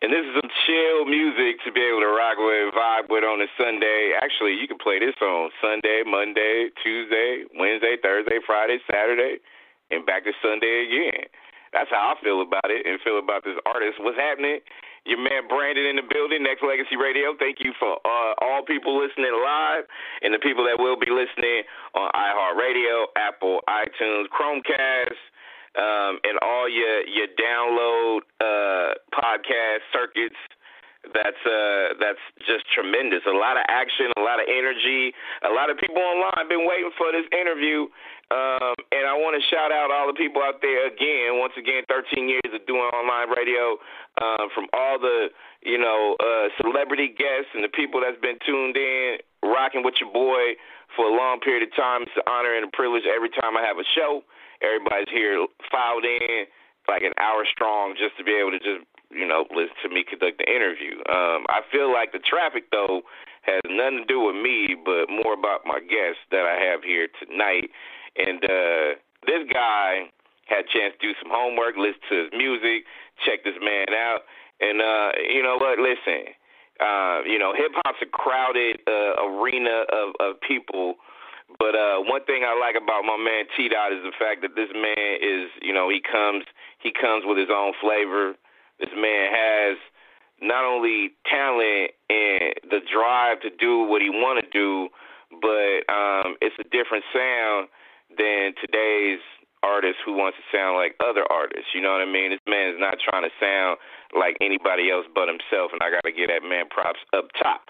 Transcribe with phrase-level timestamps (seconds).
[0.00, 3.44] And this is some chill music to be able to rock with, vibe with on
[3.44, 4.16] a Sunday.
[4.16, 9.44] Actually, you can play this on Sunday, Monday, Tuesday, Wednesday, Thursday, Friday, Saturday,
[9.92, 11.28] and back to Sunday again.
[11.76, 14.00] That's how I feel about it and feel about this artist.
[14.00, 14.64] What's happening?
[15.04, 17.36] Your man Brandon in the building, Nexx Legacy Radio.
[17.36, 19.84] Thank you for uh, all people listening live
[20.24, 25.20] and the people that will be listening on iHeartRadio, Apple, iTunes, Chromecast
[25.78, 30.38] um, and all your your download uh, podcast circuits.
[31.14, 33.24] That's uh, that's just tremendous.
[33.24, 35.14] A lot of action, a lot of energy.
[35.48, 37.88] A lot of people online been waiting for this interview,
[38.28, 41.40] um, and I want to shout out all the people out there again.
[41.40, 43.80] Once again, 13 years of doing online radio,
[44.20, 45.32] uh, from all the
[45.64, 50.12] you know uh, celebrity guests and the people that's been tuned in, rocking with your
[50.12, 50.52] boy
[51.00, 52.04] for a long period of time.
[52.04, 54.20] It's an honor and a privilege every time I have a show.
[54.62, 56.46] Everybody's here filed in
[56.88, 60.04] like an hour strong just to be able to just you know listen to me
[60.04, 60.98] conduct the interview.
[61.06, 63.02] Um, I feel like the traffic though
[63.42, 67.08] has nothing to do with me, but more about my guest that I have here
[67.24, 67.70] tonight.
[68.16, 70.10] And uh, this guy
[70.44, 72.84] had a chance to do some homework, listen to his music,
[73.24, 74.26] check this man out,
[74.60, 75.78] and uh, you know what?
[75.78, 76.34] Listen,
[76.80, 80.96] uh, you know hip hop's a crowded uh, arena of of people
[81.58, 84.54] but uh, one thing I like about my man T Dot is the fact that
[84.54, 86.44] this man is, you know, he comes
[86.78, 88.34] he comes with his own flavor.
[88.78, 89.76] This man has
[90.40, 94.88] not only talent and the drive to do what he want to do,
[95.40, 97.68] but um, it's a different sound
[98.16, 99.20] than today's
[99.62, 101.72] artist who wants to sound like other artists.
[101.74, 102.32] You know what I mean?
[102.32, 103.76] This man is not trying to sound
[104.16, 107.68] like anybody else but himself, and I got to give that man props up top.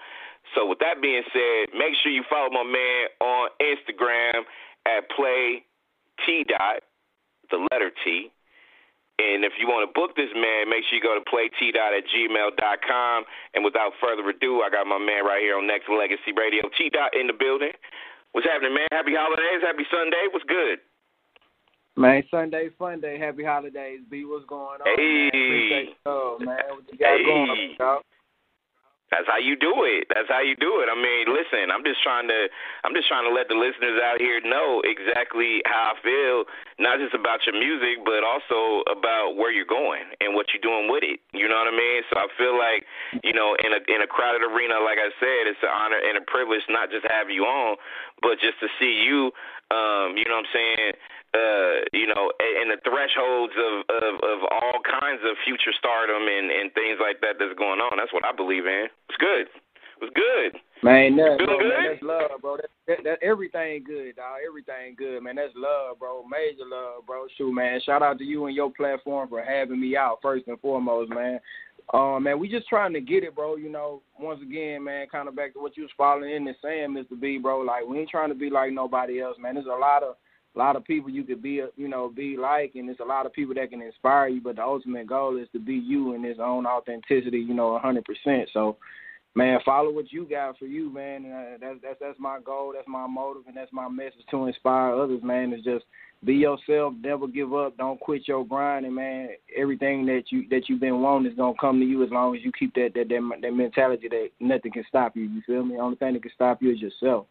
[0.55, 4.47] So with that being said, make sure you follow my man on Instagram
[4.87, 5.63] at play
[6.25, 6.83] t dot
[7.51, 8.31] the letter T.
[9.21, 11.93] And if you want to book this man, make sure you go to playt dot
[11.93, 13.23] at gmail dot com.
[13.53, 16.89] And without further ado, I got my man right here on Nexx Legacy Radio, T
[16.89, 17.75] dot in the building.
[18.31, 18.87] What's happening, man?
[18.89, 20.25] Happy holidays, happy Sunday.
[20.31, 20.79] What's good?
[21.97, 23.19] Man, Sunday fun day.
[23.19, 24.23] Happy holidays, B.
[24.25, 24.97] What's going on?
[24.97, 25.03] Hey.
[25.03, 25.27] Man?
[25.27, 26.57] Appreciate oh, man.
[26.69, 27.25] What you got hey.
[27.25, 28.01] going on, dog?
[29.11, 30.07] That's how you do it.
[30.07, 30.87] That's how you do it.
[30.87, 32.47] I mean, listen, I'm just trying to
[32.87, 36.47] I'm just trying to let the listeners out here know exactly how I feel,
[36.79, 40.87] not just about your music, but also about where you're going and what you're doing
[40.87, 41.19] with it.
[41.35, 42.07] You know what I mean?
[42.07, 42.87] So I feel like,
[43.19, 46.15] you know, in a in a crowded arena, like I said, it's an honor and
[46.15, 47.75] a privilege not just to have you on,
[48.23, 49.35] but just to see you
[49.71, 50.91] um, you know what I'm saying,
[51.31, 56.51] uh, you know, and the thresholds of, of of all kinds of future stardom and
[56.51, 57.95] and things like that that's going on.
[57.95, 58.91] That's what I believe in.
[59.11, 59.47] It's good.
[60.01, 60.61] It's good.
[60.83, 61.91] Man, that, bro, man, good?
[61.91, 62.57] that's love, bro.
[62.57, 64.39] That, that, that everything good, dog.
[64.47, 65.35] Everything good, man.
[65.35, 66.23] That's love, bro.
[66.23, 67.27] Major love, bro.
[67.37, 67.81] Shoot, man.
[67.85, 71.41] Shout out to you and your platform for having me out first and foremost, man.
[71.93, 73.57] Um, man, we just trying to get it, bro.
[73.57, 76.57] You know, once again, man, kind of back to what you was following in and
[76.63, 77.19] saying, Mr.
[77.19, 77.59] B, bro.
[77.59, 79.55] Like we ain't trying to be like nobody else, man.
[79.55, 80.15] There's a lot of
[80.55, 83.25] a lot of people you could be, you know, be like, and there's a lot
[83.25, 84.41] of people that can inspire you.
[84.41, 88.45] But the ultimate goal is to be you in his own authenticity, you know, 100%.
[88.51, 88.75] So,
[89.33, 91.25] man, follow what you got for you, man.
[91.25, 92.73] Uh, that's that's that's my goal.
[92.75, 95.53] That's my motive, and that's my message to inspire others, man.
[95.53, 95.85] Is just
[96.23, 100.67] be yourself, never give up, don't quit your grind, and man, everything that you that
[100.67, 103.07] you've been wanting is gonna come to you as long as you keep that that
[103.07, 105.23] that, that mentality that nothing can stop you.
[105.23, 105.75] You feel me?
[105.75, 107.25] The only thing that can stop you is yourself.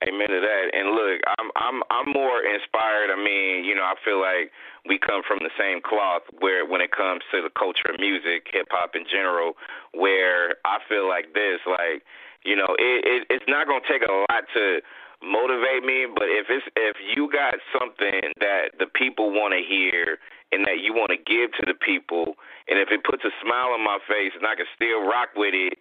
[0.00, 0.72] Amen to that.
[0.72, 3.12] And look, I'm I'm I'm more inspired.
[3.12, 4.48] I mean, you know, I feel like
[4.88, 8.48] we come from the same cloth where when it comes to the culture of music,
[8.48, 9.60] hip hop in general,
[9.92, 12.00] where I feel like this, like,
[12.48, 14.80] you know, it, it it's not gonna take a lot to
[15.20, 20.16] motivate me, but if it's if you got something that the people want to hear
[20.50, 22.40] and that you want to give to the people,
[22.72, 25.52] and if it puts a smile on my face and I can still rock with
[25.52, 25.76] it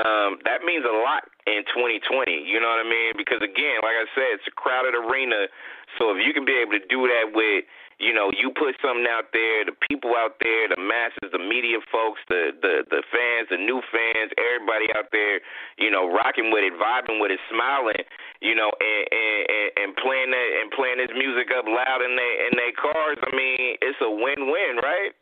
[0.00, 2.32] um, that means a lot in 2020.
[2.32, 3.12] You know what I mean?
[3.12, 5.52] Because again, like I said, it's a crowded arena.
[6.00, 7.68] So if you can be able to do that with,
[8.00, 11.76] you know, you put something out there, the people out there, the masses, the media
[11.92, 15.44] folks, the the the fans, the new fans, everybody out there,
[15.76, 18.02] you know, rocking with it, vibing with it, smiling,
[18.40, 22.34] you know, and and, and playing that and playing this music up loud in their
[22.48, 23.20] in their cars.
[23.22, 25.12] I mean, it's a win-win, right?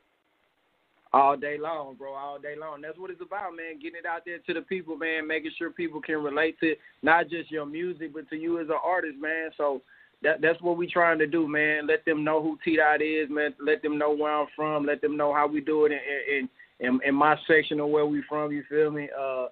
[1.13, 2.81] All day long, bro, all day long.
[2.81, 3.81] That's what it's about, man.
[3.81, 5.27] Getting it out there to the people, man.
[5.27, 8.79] Making sure people can relate to not just your music, but to you as an
[8.83, 9.51] artist, man.
[9.57, 9.83] So
[10.23, 11.87] that that's what we're trying to do, man.
[11.87, 13.55] Let them know who T Dot is, man.
[13.61, 14.87] Let them know where I'm from.
[14.87, 15.99] Let them know how we do it in
[16.37, 16.49] in
[16.81, 18.53] in, in my section of where we from.
[18.53, 19.09] You feel me?
[19.19, 19.47] Uh,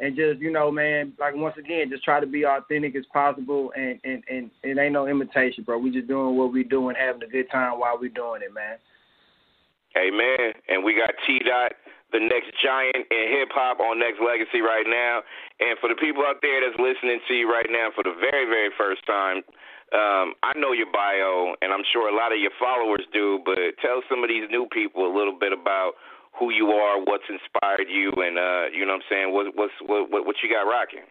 [0.00, 3.72] and just you know, man, like once again, just try to be authentic as possible,
[3.76, 5.78] and and and it ain't no imitation, bro.
[5.78, 8.78] We just doing what we doing, having a good time while we doing it, man.
[9.96, 10.54] Amen.
[10.68, 11.72] And we got T Dot,
[12.10, 15.22] the next giant in hip hop on Nexx Legacy right now.
[15.60, 18.46] And for the people out there that's listening to you right now for the very,
[18.46, 19.46] very first time,
[19.94, 23.38] um, I know your bio, and I'm sure a lot of your followers do.
[23.46, 25.94] But tell some of these new people a little bit about
[26.34, 29.78] who you are, what's inspired you, and uh, you know what I'm saying, what what's
[29.86, 31.06] what what, what you got rocking.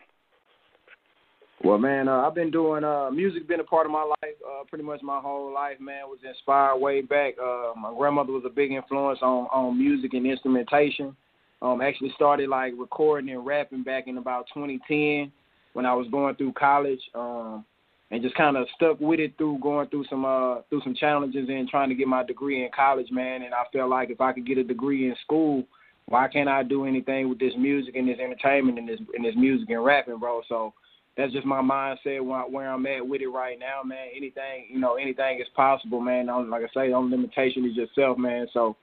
[1.64, 3.48] Well, man, uh, I've been doing uh, music.
[3.48, 5.80] Been a part of my life uh, pretty much my whole life.
[5.80, 7.36] Man, was inspired way back.
[7.42, 11.16] Uh, my grandmother was a big influence on on music and instrumentation.
[11.62, 15.32] Um, actually started like recording and rapping back in about 2010
[15.72, 17.00] when I was going through college.
[17.16, 17.64] Um,
[18.12, 21.48] and just kind of stuck with it through going through some uh through some challenges
[21.48, 23.42] and trying to get my degree in college, man.
[23.42, 25.64] And I felt like if I could get a degree in school,
[26.08, 29.36] why can't I do anything with this music and this entertainment and this and this
[29.38, 30.42] music and rapping, bro?
[30.50, 30.74] So
[31.16, 34.08] that's just my mindset where, where I'm at with it right now, man.
[34.16, 36.28] Anything, you know, anything is possible, man.
[36.50, 38.48] Like I say, the only limitation is yourself, man.
[38.54, 38.76] So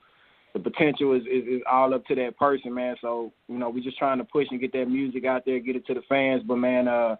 [0.53, 2.95] the potential is, is is all up to that person, man.
[3.01, 5.75] So you know, we're just trying to push and get that music out there, get
[5.75, 6.43] it to the fans.
[6.45, 7.15] But man, uh,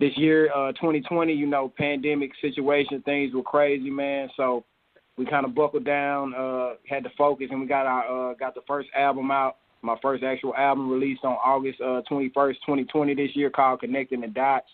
[0.00, 4.28] this year, uh, 2020, you know, pandemic situation, things were crazy, man.
[4.36, 4.64] So
[5.16, 8.54] we kind of buckled down, uh, had to focus, and we got our uh, got
[8.54, 9.56] the first album out.
[9.82, 14.28] My first actual album released on August uh, 21st, 2020 this year, called Connecting the
[14.28, 14.66] Dots.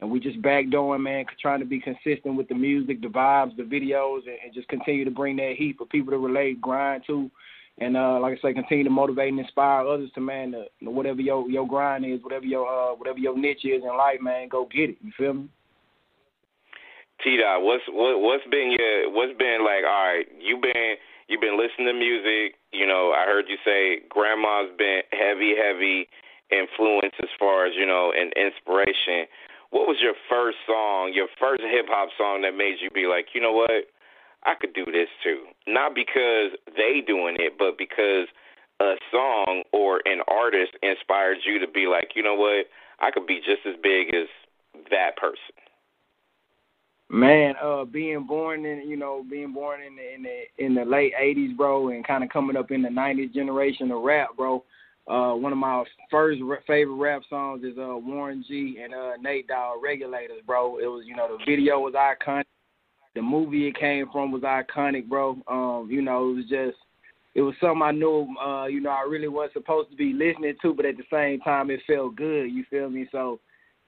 [0.00, 3.56] And we just back doing, man, trying to be consistent with the music, the vibes,
[3.56, 7.04] the videos, and, and just continue to bring that heat for people to relate, grind
[7.06, 7.30] to
[7.78, 11.20] and uh, like I say, continue to motivate and inspire others to man, to, whatever
[11.20, 14.68] your your grind is, whatever your uh, whatever your niche is in life, man, go
[14.72, 14.96] get it.
[15.02, 15.48] You feel me?
[17.22, 19.82] T Dot, what's what, what's been your what's been like?
[19.84, 20.94] All right, you been
[21.28, 22.56] you've been listening to music.
[22.72, 26.08] You know, I heard you say grandma's been heavy, heavy
[26.50, 29.26] influence as far as you know, and inspiration.
[29.70, 33.34] What was your first song, your first hip hop song that made you be like,
[33.34, 33.90] you know what?
[34.44, 35.46] I could do this too.
[35.66, 38.28] Not because they doing it, but because
[38.80, 42.66] a song or an artist inspired you to be like, you know what,
[43.00, 44.28] I could be just as big as
[44.90, 45.63] that person.
[47.10, 50.84] Man, uh, being born in you know being born in the in the in the
[50.84, 54.64] late '80s, bro, and kind of coming up in the '90s generation of rap, bro.
[55.06, 59.48] Uh, one of my first favorite rap songs is uh Warren G and uh Nate
[59.48, 60.78] Dogg Regulators, bro.
[60.78, 62.44] It was you know the video was iconic
[63.14, 65.36] the movie it came from was iconic, bro.
[65.48, 66.78] Um, you know, it was just
[67.34, 70.54] it was something I knew uh, you know, I really wasn't supposed to be listening
[70.62, 73.06] to, but at the same time it felt good, you feel me?
[73.12, 73.40] So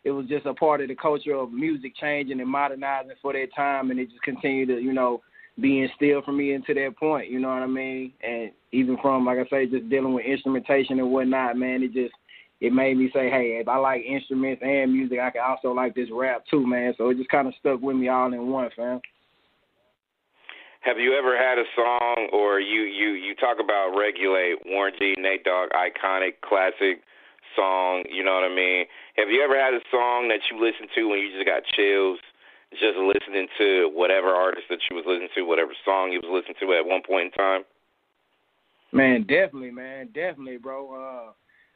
[0.06, 3.48] it was just a part of the culture of music changing and modernizing for that
[3.56, 5.20] time and it just continued to, you know,
[5.60, 8.12] be instilled for me into that point, you know what I mean?
[8.22, 12.14] And even from like I say, just dealing with instrumentation and whatnot, man, it just
[12.60, 15.96] it made me say, hey, if I like instruments and music, I can also like
[15.96, 16.94] this rap too, man.
[16.96, 19.00] So it just kind of stuck with me all in one, fam.
[20.82, 25.16] Have you ever had a song, or you you you talk about "Regulate" Warren G,
[25.18, 27.02] Nate Dogg, iconic classic
[27.56, 28.04] song?
[28.08, 28.84] You know what I mean?
[29.16, 32.18] Have you ever had a song that you listened to when you just got chills,
[32.72, 36.56] just listening to whatever artist that you was listening to, whatever song you was listening
[36.60, 37.62] to at one point in time?
[38.92, 40.92] Man, definitely, man, definitely, bro.
[40.92, 41.32] Uh,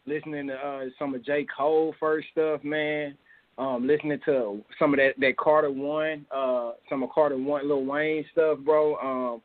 [0.06, 1.46] listening to uh, some of J.
[1.56, 3.16] Cole first stuff, man
[3.60, 7.84] um, listening to some of that that Carter One, uh, some of Carter One, Lil
[7.84, 8.96] Wayne stuff, bro.
[8.96, 9.42] Um,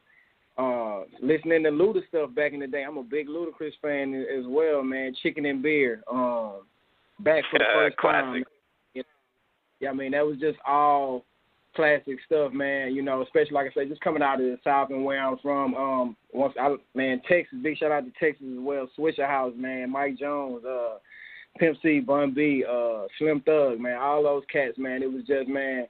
[0.58, 2.84] uh, listening to Luda stuff back in the day.
[2.84, 5.14] I'm a big Ludacris fan as well, man.
[5.22, 6.02] Chicken and beer.
[6.10, 6.62] Um,
[7.20, 8.44] back for the first time.
[9.82, 11.26] Yeah, I mean that was just all
[11.76, 12.96] classic stuff, man.
[12.96, 15.38] You know, especially like I said, just coming out of the South and where I'm
[15.40, 15.76] from.
[15.76, 18.90] Um, once I man, Texas, big shout out to Texas as well.
[18.98, 19.92] Swishahouse, man.
[19.92, 20.98] Mike Jones, uh,
[21.58, 25.04] Pimp C, Bun B, uh, Slim Thug, man, all those cats, man.
[25.04, 25.88] It was just, man,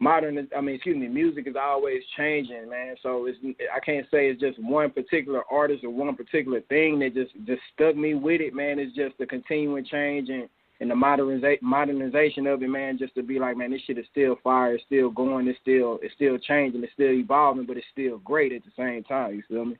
[0.00, 0.48] modern.
[0.56, 2.96] I mean, excuse me, music is always changing, man.
[3.02, 3.38] So it's
[3.74, 7.62] I can't say it's just one particular artist or one particular thing that just just
[7.72, 8.78] stuck me with it, man.
[8.78, 10.48] It's just the continuing change and
[10.80, 12.98] and the moderniza- modernization of it, man.
[12.98, 15.98] Just to be like, man, this shit is still fire, it's still going, it's still
[16.02, 19.34] it's still changing, it's still evolving, but it's still great at the same time.
[19.34, 19.76] You feel me?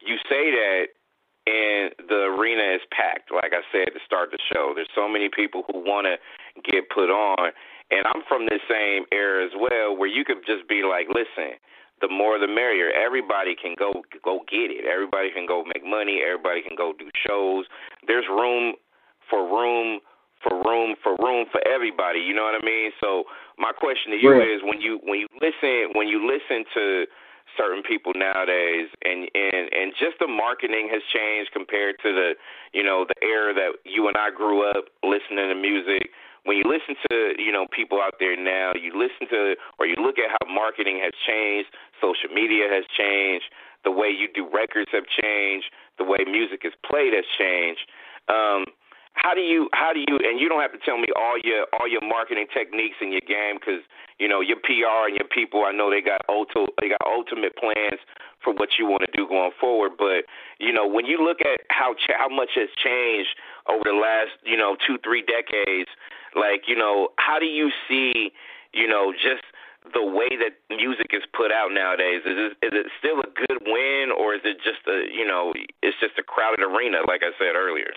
[0.00, 0.86] You say that
[1.48, 3.32] and the arena is packed.
[3.32, 6.16] Like I said to start the show, there's so many people who want to
[6.70, 7.52] get put on,
[7.90, 11.56] and I'm from the same era as well, where you could just be like, listen,
[12.00, 12.90] the more the merrier.
[12.92, 14.84] Everybody can go go get it.
[14.86, 16.22] Everybody can go make money.
[16.22, 17.66] Everybody can go do shows.
[18.06, 18.74] There's room
[19.30, 20.00] for room
[20.42, 22.20] for room for room for everybody.
[22.20, 22.92] You know what I mean?
[23.00, 23.24] So
[23.58, 24.46] my question to you right.
[24.46, 27.06] is when you when you listen when you listen to
[27.56, 32.28] certain people nowadays and and and just the marketing has changed compared to the
[32.72, 36.10] you know the era that you and I grew up listening to music
[36.48, 39.94] when you listen to you know people out there now you listen to or you
[40.00, 41.68] look at how marketing has changed
[42.00, 43.52] social media has changed
[43.84, 45.66] the way you do records have changed,
[45.98, 47.86] the way music is played has changed.
[48.28, 48.64] Um,
[49.18, 51.66] how do you how do you and you don't have to tell me all your
[51.74, 53.82] all your marketing techniques in your game because
[54.18, 57.56] you know your PR and your people I know they got ulti- they got ultimate
[57.58, 57.98] plans
[58.42, 60.24] for what you want to do going forward but
[60.58, 63.34] you know when you look at how ch- how much has changed
[63.66, 65.90] over the last you know 2 3 decades
[66.38, 68.30] like you know how do you see
[68.72, 69.42] you know just
[69.94, 72.20] the way that music is put out nowadays?
[72.26, 75.52] Is it, is it still a good win or is it just a you know
[75.82, 77.90] it's just a crowded arena like I said earlier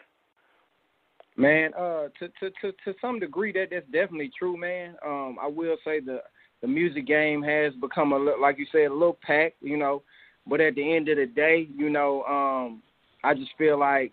[1.37, 4.95] Man, uh, to to to to some degree, that that's definitely true, man.
[5.05, 6.21] Um, I will say the
[6.61, 10.03] the music game has become a like you said a little packed, you know.
[10.45, 12.81] But at the end of the day, you know, um,
[13.23, 14.11] I just feel like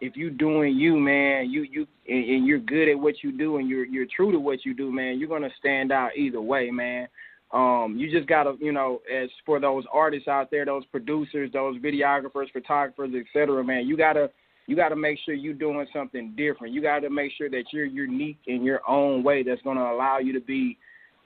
[0.00, 3.58] if you doing you, man, you you and, and you're good at what you do
[3.58, 6.70] and you're you're true to what you do, man, you're gonna stand out either way,
[6.70, 7.06] man.
[7.52, 11.76] Um, you just gotta, you know, as for those artists out there, those producers, those
[11.78, 14.30] videographers, photographers, etc., man, you gotta
[14.66, 16.72] you got to make sure you're doing something different.
[16.72, 19.82] You got to make sure that you're unique in your own way that's going to
[19.82, 20.78] allow you to be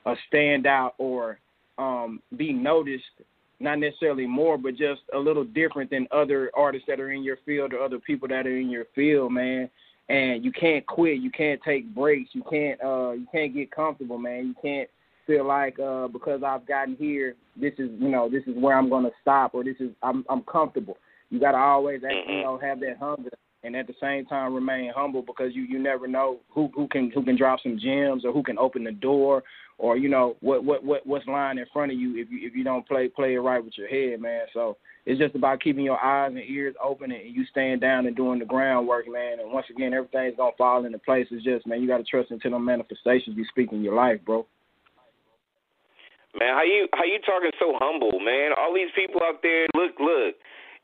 [0.06, 1.38] a standout or
[1.78, 3.04] um, be noticed,
[3.60, 7.38] not necessarily more, but just a little different than other artists that are in your
[7.44, 9.68] field or other people that are in your field, man.
[10.08, 11.20] And you can't quit.
[11.20, 12.30] You can't take breaks.
[12.32, 12.78] You can't.
[12.82, 14.46] Uh, you can't get comfortable, man.
[14.46, 14.88] You can't
[15.26, 18.90] feel like uh, because I've gotten here, this is you know this is where I'm
[18.90, 20.98] going to stop or this is I'm I'm comfortable
[21.30, 23.30] you got to always you know have that hunger
[23.64, 27.10] and at the same time remain humble because you you never know who who can
[27.10, 29.42] who can drop some gems or who can open the door
[29.78, 32.54] or you know what what what what's lying in front of you if you if
[32.54, 34.42] you don't play play it right with your head man.
[34.52, 34.76] So
[35.06, 38.38] it's just about keeping your eyes and ears open and you staying down and doing
[38.38, 39.40] the groundwork man.
[39.40, 41.26] And once again everything's gonna fall into place.
[41.30, 44.20] It's just man you got to trust until the manifestations you speak in your life
[44.24, 44.46] bro.
[46.38, 48.50] Man, how you how you talking so humble, man?
[48.58, 50.34] All these people out there, look, look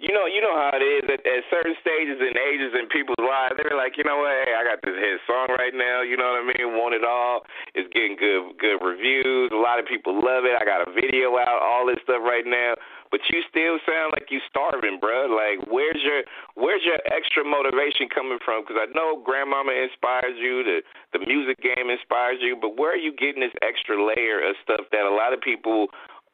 [0.01, 3.21] you know, you know how it is at, at certain stages and ages in people's
[3.21, 3.61] lives.
[3.61, 4.33] They're like, you know what?
[4.49, 6.01] Hey, I got this hit song right now.
[6.01, 6.73] You know what I mean?
[6.73, 7.45] Want it all.
[7.77, 9.53] It's getting good, good reviews.
[9.53, 10.57] A lot of people love it.
[10.57, 11.61] I got a video out.
[11.61, 12.81] All this stuff right now.
[13.13, 15.29] But you still sound like you're starving, bro.
[15.29, 16.23] Like, where's your
[16.55, 18.63] where's your extra motivation coming from?
[18.63, 20.79] Because I know Grandmama inspires you, the
[21.13, 24.87] the music game inspires you, but where are you getting this extra layer of stuff
[24.95, 25.91] that a lot of people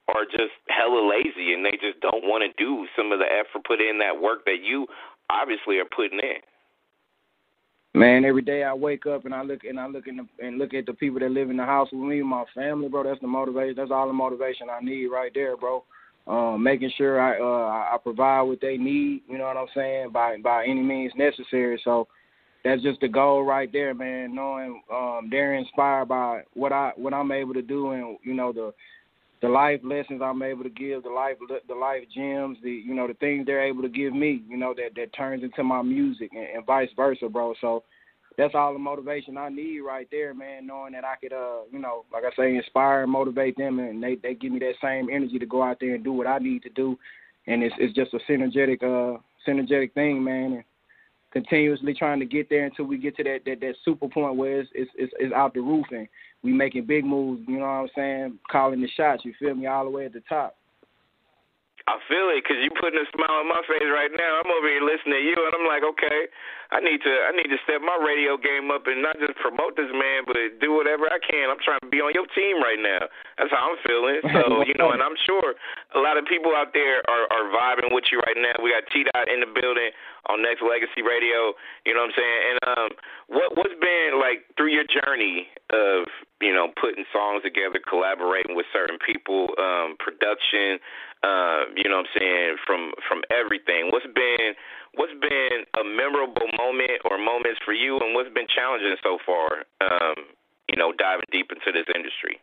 [0.08, 3.64] are just hella lazy and they just don't want to do some of the effort
[3.66, 4.86] put in that work that you
[5.30, 6.40] obviously are putting in.
[7.94, 10.58] Man, every day I wake up and I look and I look in the, and
[10.58, 13.04] look at the people that live in the house with me, my family, bro.
[13.04, 13.74] That's the motivation.
[13.74, 15.82] That's all the motivation I need right there, bro.
[16.26, 19.22] Um, making sure I uh, I provide what they need.
[19.28, 20.10] You know what I'm saying?
[20.12, 21.80] By by any means necessary.
[21.84, 22.06] So
[22.64, 24.34] that's just the goal right there, man.
[24.34, 28.52] Knowing um, they're inspired by what I what I'm able to do, and you know
[28.52, 28.74] the
[29.42, 31.36] the life lessons I'm able to give, the life
[31.68, 34.74] the life gems, the you know the things they're able to give me, you know
[34.74, 37.54] that that turns into my music and, and vice versa, bro.
[37.60, 37.84] So
[38.38, 40.66] that's all the motivation I need right there, man.
[40.66, 44.02] Knowing that I could, uh, you know, like I say, inspire and motivate them, and
[44.02, 46.38] they they give me that same energy to go out there and do what I
[46.38, 46.98] need to do,
[47.46, 50.54] and it's it's just a synergetic uh synergetic thing, man.
[50.54, 50.64] And
[51.32, 54.60] continuously trying to get there until we get to that that, that super point where
[54.60, 56.08] it's, it's it's it's out the roof and
[56.42, 57.42] we making big moves.
[57.46, 58.38] You know what I'm saying?
[58.50, 59.24] Calling the shots.
[59.24, 59.66] You feel me?
[59.66, 60.56] All the way at the top.
[61.86, 64.42] I feel it because you putting a smile on my face right now.
[64.42, 66.26] I'm over here listening to you, and I'm like, okay,
[66.74, 69.78] I need to I need to step my radio game up and not just promote
[69.78, 71.46] this man, but do whatever I can.
[71.46, 73.06] I'm trying to be on your team right now.
[73.38, 74.18] That's how I'm feeling.
[74.34, 75.54] So you know, and I'm sure
[75.94, 78.58] a lot of people out there are are vibing with you right now.
[78.58, 79.94] We got T Dot in the building
[80.26, 81.54] on Nexx Legacy Radio.
[81.86, 82.40] You know what I'm saying?
[82.50, 82.88] And um,
[83.30, 86.10] what what's been like through your journey of
[86.42, 90.82] you know putting songs together, collaborating with certain people, um, production
[91.24, 93.88] uh, you know what I'm saying, from from everything.
[93.90, 94.52] What's been
[94.96, 99.64] what's been a memorable moment or moments for you and what's been challenging so far,
[99.80, 100.16] um,
[100.68, 102.40] you know, diving deep into this industry?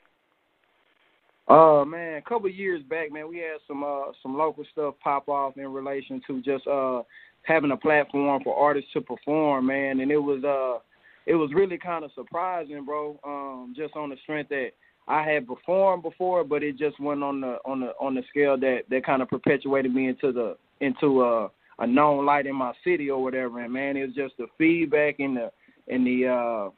[1.47, 5.27] Uh man, a couple years back, man, we had some uh some local stuff pop
[5.27, 7.03] off in relation to just uh
[7.41, 10.79] having a platform for artists to perform, man, and it was uh
[11.25, 13.19] it was really kind of surprising, bro.
[13.25, 14.71] Um, just on the strength that
[15.07, 18.57] I had performed before, but it just went on the on the on the scale
[18.59, 21.49] that that kind of perpetuated me into the into a
[21.79, 23.59] a known light in my city or whatever.
[23.59, 25.51] And man, it was just the feedback and the
[25.87, 26.69] and the uh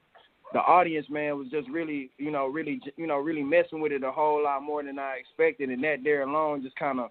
[0.53, 4.03] the audience, man, was just really, you know, really, you know, really messing with it
[4.03, 7.09] a whole lot more than I expected, and that there alone just kind of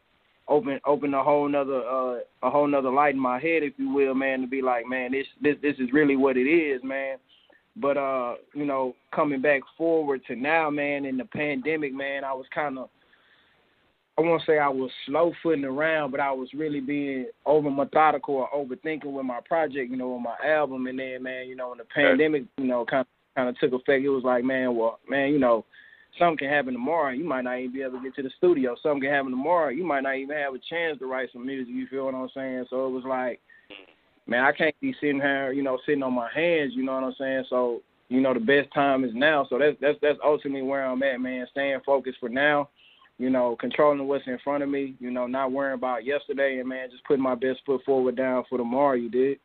[0.48, 3.92] open open a whole nother uh a whole nother light in my head, if you
[3.92, 7.18] will, man, to be like, man, this this this is really what it is, man.
[7.76, 12.32] But uh, you know, coming back forward to now, man, in the pandemic, man, I
[12.32, 12.88] was kind of
[14.16, 18.36] I won't say I was slow footing around, but I was really being over methodical
[18.36, 20.86] or overthinking with my project, you know, with my album.
[20.86, 23.72] And then, man, you know, when the pandemic, you know, kind of kind of took
[23.72, 25.64] effect, it was like, man, well, man, you know,
[26.16, 27.10] something can happen tomorrow.
[27.10, 28.76] You might not even be able to get to the studio.
[28.80, 29.70] Something can happen tomorrow.
[29.70, 31.74] You might not even have a chance to write some music.
[31.74, 32.66] You feel what I'm saying?
[32.70, 33.40] So it was like,
[34.28, 36.74] man, I can't be sitting here, you know, sitting on my hands.
[36.76, 37.46] You know what I'm saying?
[37.50, 39.44] So you know, the best time is now.
[39.50, 41.48] So that's that's that's ultimately where I'm at, man.
[41.50, 42.68] Staying focused for now
[43.18, 46.68] you know, controlling what's in front of me, you know, not worrying about yesterday and
[46.68, 49.38] man, just putting my best foot forward down for tomorrow, you did.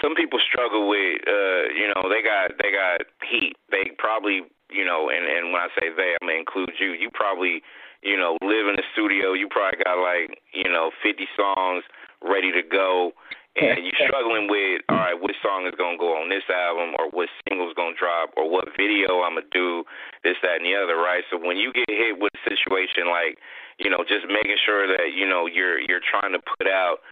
[0.00, 3.56] Some people struggle with uh, you know, they got they got heat.
[3.70, 7.10] They probably you know, and, and when I say they, I'm gonna include you, you
[7.12, 7.60] probably,
[8.02, 11.84] you know, live in the studio, you probably got like, you know, fifty songs
[12.22, 13.12] ready to go
[13.56, 17.10] and you're struggling with, all right, which song is gonna go on this album, or
[17.10, 19.84] what single's gonna drop, or what video I'm gonna do,
[20.24, 21.24] this, that, and the other, right?
[21.30, 23.36] So when you get hit with a situation like,
[23.78, 27.04] you know, just making sure that you know you're you're trying to put out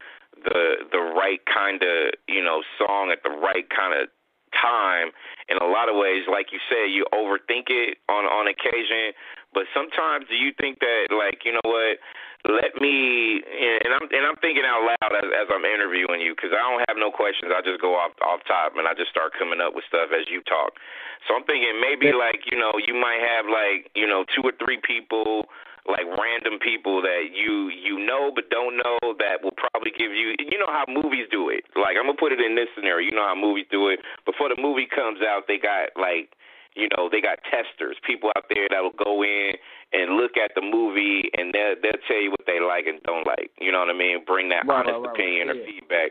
[0.45, 4.09] the the right kind of you know song at the right kind of
[4.57, 5.11] time.
[5.49, 9.15] In a lot of ways, like you said, you overthink it on on occasion,
[9.53, 11.99] but sometimes do you think that like you know what?
[12.49, 16.57] let me and I'm and I'm thinking out loud as, as I'm interviewing you because
[16.57, 17.53] I don't have no questions.
[17.53, 20.25] I just go off off top and I just start coming up with stuff as
[20.33, 20.73] you talk.
[21.29, 24.57] So I'm thinking maybe like you know you might have like you know two or
[24.57, 25.53] three people
[25.89, 30.37] like random people that you you know but don't know that will probably give you
[30.39, 31.65] you know how movies do it.
[31.77, 33.05] Like I'm gonna put it in this scenario.
[33.05, 34.01] You know how movies do it.
[34.27, 36.37] Before the movie comes out, they got like
[36.77, 39.53] you know, they got testers, people out there that will go in
[39.93, 43.27] and look at the movie and they'll they'll tell you what they like and don't
[43.27, 43.51] like.
[43.59, 44.23] You know what I mean?
[44.25, 45.57] Bring that right, honest right, opinion right.
[45.57, 45.67] or yeah.
[45.67, 46.11] feedback.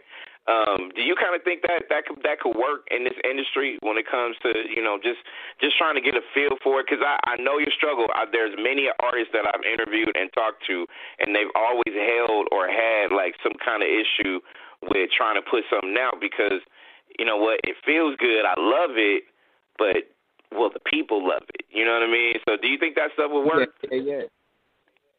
[0.49, 3.77] Um, do you kind of think that that could that could work in this industry
[3.85, 5.21] when it comes to you know just
[5.61, 6.89] just trying to get a feel for it?
[6.89, 8.09] Because I I know your struggle.
[8.17, 10.89] I, there's many artists that I've interviewed and talked to,
[11.21, 14.41] and they've always held or had like some kind of issue
[14.89, 16.65] with trying to put something out because
[17.21, 18.41] you know what it feels good.
[18.41, 19.29] I love it,
[19.77, 20.09] but
[20.49, 21.65] well, the people love it.
[21.69, 22.33] You know what I mean?
[22.49, 23.69] So, do you think that stuff will work?
[23.85, 24.25] Yeah, yeah.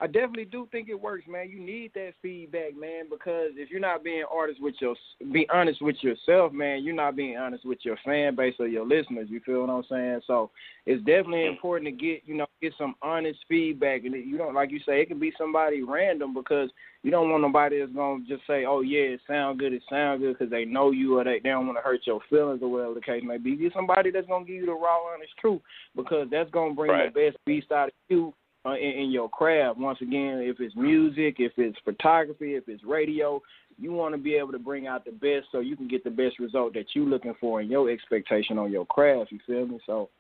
[0.02, 1.50] I definitely do think it works, man.
[1.50, 4.94] You need that feedback, man, because if you're not being honest with your,
[5.30, 8.86] be honest with yourself, man, you're not being honest with your fan base or your
[8.86, 9.28] listeners.
[9.28, 10.20] You feel what I'm saying?
[10.26, 10.50] So
[10.86, 14.70] it's definitely important to get, you know, get some honest feedback, and you don't, like
[14.70, 16.70] you say, it can be somebody random because
[17.02, 20.20] you don't want nobody that's gonna just say, oh yeah, it sound good, it sound
[20.20, 22.70] good, because they know you or they, they don't want to hurt your feelings or
[22.70, 23.56] whatever the case may be.
[23.56, 25.60] Get somebody that's gonna give you the raw, honest truth,
[25.94, 27.12] because that's gonna bring right.
[27.12, 28.32] the best beast out of you
[28.66, 29.78] uh, in, in your craft.
[29.78, 33.40] Once again, if it's music, if it's photography, if it's radio,
[33.78, 36.10] you want to be able to bring out the best so you can get the
[36.10, 39.32] best result that you're looking for and your expectation on your craft.
[39.32, 39.80] You feel me?
[39.86, 40.10] So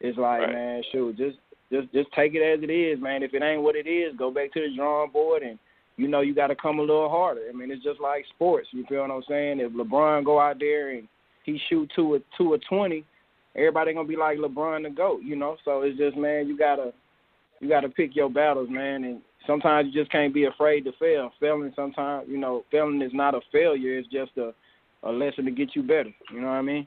[0.00, 0.52] it's like, right.
[0.52, 1.36] man, shoot, just
[1.70, 3.22] just just take it as it is, man.
[3.22, 5.58] If it ain't what it is, go back to the drawing board and
[5.96, 7.42] you know you got to come a little harder.
[7.48, 8.68] I mean, it's just like sports.
[8.72, 9.60] You feel what I'm saying?
[9.60, 11.06] If LeBron go out there and
[11.44, 13.04] he shoot two or two or twenty,
[13.54, 15.20] everybody gonna be like LeBron the goat.
[15.22, 16.92] You know, so it's just man, you gotta
[17.60, 19.04] you got to pick your battles, man.
[19.04, 21.30] And sometimes you just can't be afraid to fail.
[21.38, 23.98] Failing sometimes, you know, failing is not a failure.
[23.98, 24.52] It's just a
[25.02, 26.12] a lesson to get you better.
[26.32, 26.86] You know what I mean?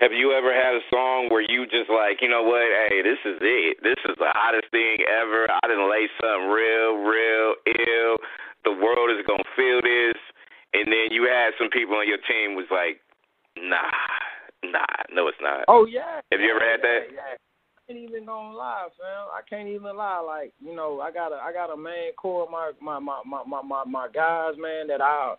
[0.00, 2.64] Have you ever had a song where you just like, you know what?
[2.88, 3.80] Hey, this is it.
[3.82, 5.48] This is the hottest thing ever.
[5.48, 8.16] I didn't lay something real, real ill.
[8.64, 10.20] The world is gonna feel this,
[10.72, 13.00] and then you had some people on your team was like,
[13.56, 13.92] nah,
[14.64, 15.64] nah, no, it's not.
[15.68, 16.20] Oh yeah.
[16.32, 17.12] Have you ever had that?
[17.12, 17.45] Yeah, yeah
[17.88, 19.28] ain't even gonna lie, fam.
[19.32, 20.20] I can't even lie.
[20.20, 23.20] Like, you know, I got a I got a main core of my my my
[23.46, 25.34] my my my, guys, man, that I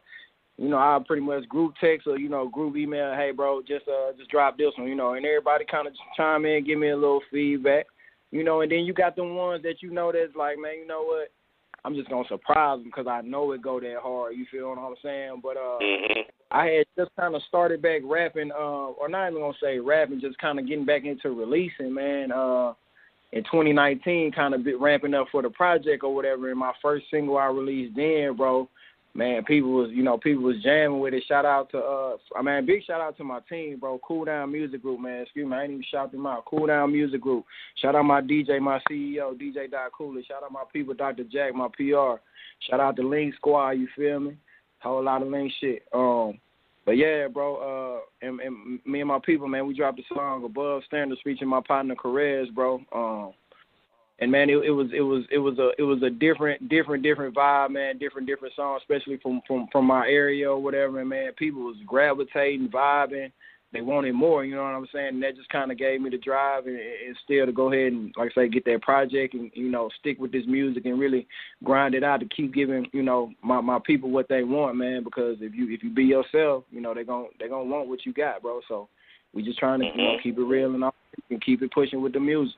[0.57, 3.87] you know, I pretty much group text or, you know, group email, hey bro, just
[3.87, 6.95] uh just drop this one, you know, and everybody kinda chime in, give me a
[6.95, 7.85] little feedback.
[8.31, 10.87] You know, and then you got the ones that you know that's like, man, you
[10.87, 11.31] know what?
[11.85, 14.35] I'm just gonna surprise them because I know it go that hard.
[14.35, 15.39] You feel what I'm saying?
[15.41, 16.21] But uh, mm-hmm.
[16.49, 18.55] I had just kind of started back rapping, uh,
[18.95, 22.31] or not even gonna say rapping, just kind of getting back into releasing, man.
[22.31, 22.73] Uh,
[23.33, 26.49] in 2019, kind of ramping up for the project or whatever.
[26.49, 28.69] And my first single I released then, bro,
[29.13, 31.23] man, people was you know people was jamming with it.
[31.27, 33.99] Shout out to uh, I mean, big shout out to my team, bro.
[34.07, 35.23] Cool Down Music Group, man.
[35.23, 36.45] Excuse me, I ain't even shout them out.
[36.45, 37.45] Cool Down Music Group.
[37.81, 40.21] Shout out my DJ, my CEO, DJ Dot Cooler.
[40.25, 41.25] Shout out my people, Dr.
[41.25, 42.21] Jack, my PR.
[42.69, 43.71] Shout out the Link Squad.
[43.71, 44.37] You feel me?
[44.79, 45.83] Whole lot of Link shit.
[45.93, 46.39] Um.
[46.85, 50.45] But yeah, bro, uh, and, and me and my people, man, we dropped the song
[50.45, 52.79] Above Standards featuring my partner Carez, bro.
[52.95, 53.33] Um,
[54.19, 57.03] and man, it, it was it was it was a it was a different different
[57.03, 57.97] different vibe, man.
[57.97, 61.01] Different different song, especially from from from my area or whatever.
[61.01, 63.33] And man, people was gravitating, vibing.
[63.73, 64.45] They wanted more.
[64.45, 65.15] You know what I'm saying?
[65.15, 67.91] And that just kind of gave me the drive and, and still to go ahead
[67.91, 70.99] and like I say, get that project and you know stick with this music and
[70.99, 71.27] really
[71.63, 75.03] grind it out to keep giving you know my my people what they want, man.
[75.03, 78.05] Because if you if you be yourself, you know they're gonna they're gonna want what
[78.05, 78.61] you got, bro.
[78.69, 78.87] So
[79.33, 79.99] we just trying to mm-hmm.
[79.99, 80.95] you know, keep it real and all,
[81.29, 82.55] and keep it pushing with the music.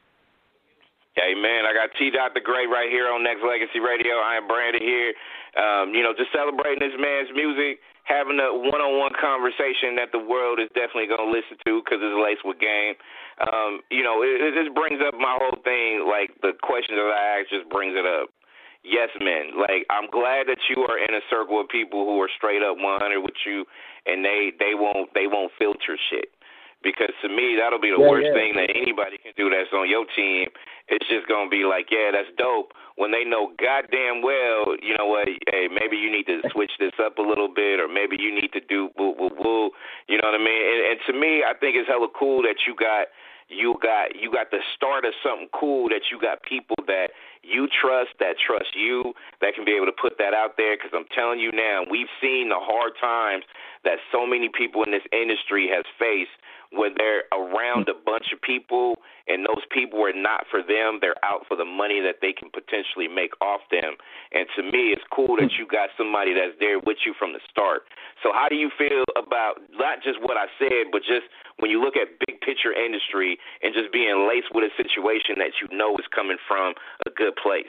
[1.16, 4.22] Hey man, I got T Dot the Great right here on Nexx Legacy Radio.
[4.22, 5.14] I am Brandon here.
[5.58, 10.58] Um, you know, just celebrating this man's music having a one-on-one conversation that the world
[10.58, 12.98] is definitely going to listen to because it's laced with game.
[13.38, 16.10] Um, you know, it, it just brings up my whole thing.
[16.10, 18.34] Like the questions that I ask just brings it up.
[18.82, 19.54] Yes, men.
[19.56, 22.82] Like I'm glad that you are in a circle of people who are straight up
[22.82, 23.64] 100 with you,
[24.10, 26.34] and they they won't they won't filter shit
[26.82, 28.40] because to me that'll be the yeah, worst yeah.
[28.40, 30.48] thing that anybody can do that's on your team.
[30.90, 32.74] It's just gonna be like, yeah, that's dope.
[32.98, 35.28] When they know goddamn well, you know what?
[35.48, 38.52] Hey, maybe you need to switch this up a little bit, or maybe you need
[38.54, 39.72] to do woo woo woo.
[40.08, 40.62] You know what I mean?
[40.62, 43.08] And, and to me, I think it's hella cool that you got
[43.50, 47.10] you got you got the start of something cool that you got people that
[47.42, 50.94] you trust that trust you that can be able to put that out there because
[50.94, 53.44] i'm telling you now we've seen the hard times
[53.84, 56.38] that so many people in this industry has faced
[56.72, 58.94] when they're around a bunch of people
[59.28, 62.50] and those people are not for them, they're out for the money that they can
[62.50, 63.98] potentially make off them.
[64.34, 67.42] And to me, it's cool that you got somebody that's there with you from the
[67.50, 67.90] start.
[68.22, 71.30] So, how do you feel about not just what I said, but just
[71.60, 75.52] when you look at big picture industry and just being laced with a situation that
[75.62, 76.74] you know is coming from
[77.06, 77.66] a good place?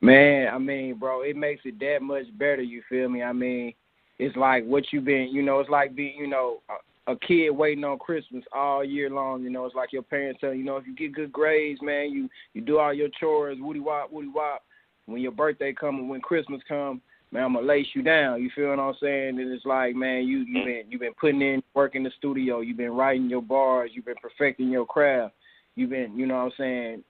[0.00, 2.62] Man, I mean, bro, it makes it that much better.
[2.62, 3.22] You feel me?
[3.22, 3.72] I mean,
[4.18, 6.58] it's like what you've been, you know, it's like being, you know,
[7.06, 9.42] a kid waiting on Christmas all year long.
[9.42, 12.10] You know, it's like your parents tell you, know, if you get good grades, man,
[12.10, 14.62] you you do all your chores, woody wop, woody wop.
[15.06, 17.00] When your birthday comes and when Christmas comes,
[17.32, 18.42] man, I'm gonna lace you down.
[18.42, 19.40] You feel what I'm saying?
[19.40, 22.60] And it's like, man, you you been you been putting in work in the studio.
[22.60, 23.90] You've been writing your bars.
[23.94, 25.34] You've been perfecting your craft.
[25.74, 27.04] You've been, you know what I'm saying,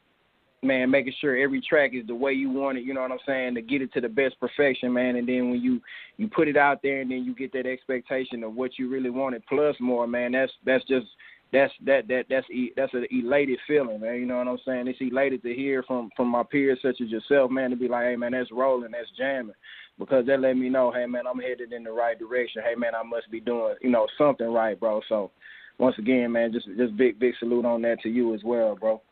[0.62, 3.18] man, making sure every track is the way you want it, you know what I'm
[3.26, 5.16] saying, to get it to the best perfection, man.
[5.16, 5.80] And then when you
[6.16, 9.10] you put it out there and then you get that expectation of what you really
[9.10, 11.06] wanted plus more, man, that's that's just
[11.52, 14.16] that's that that that's that's an elated feeling, man.
[14.16, 14.88] You know what I'm saying?
[14.88, 18.06] It's elated to hear from from my peers such as yourself, man, to be like,
[18.06, 19.54] hey, man, that's rolling, that's jamming,
[19.98, 22.62] because that let me know, hey, man, I'm headed in the right direction.
[22.66, 25.02] Hey, man, I must be doing, you know, something right, bro.
[25.08, 25.30] So,
[25.78, 29.02] once again, man, just just big big salute on that to you as well, bro.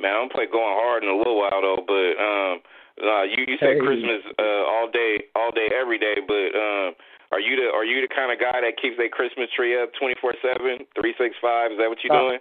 [0.00, 2.60] Man, I'm play going hard in a little while though, but um,
[3.02, 3.80] uh, you you say Hey.
[3.80, 6.94] Christmas uh, all day, all day, every day, but um,
[7.32, 9.90] are you the are you the kind of guy that keeps their Christmas tree up
[9.98, 11.72] twenty four seven, three six five?
[11.72, 12.28] Is that what you No.
[12.30, 12.40] doing?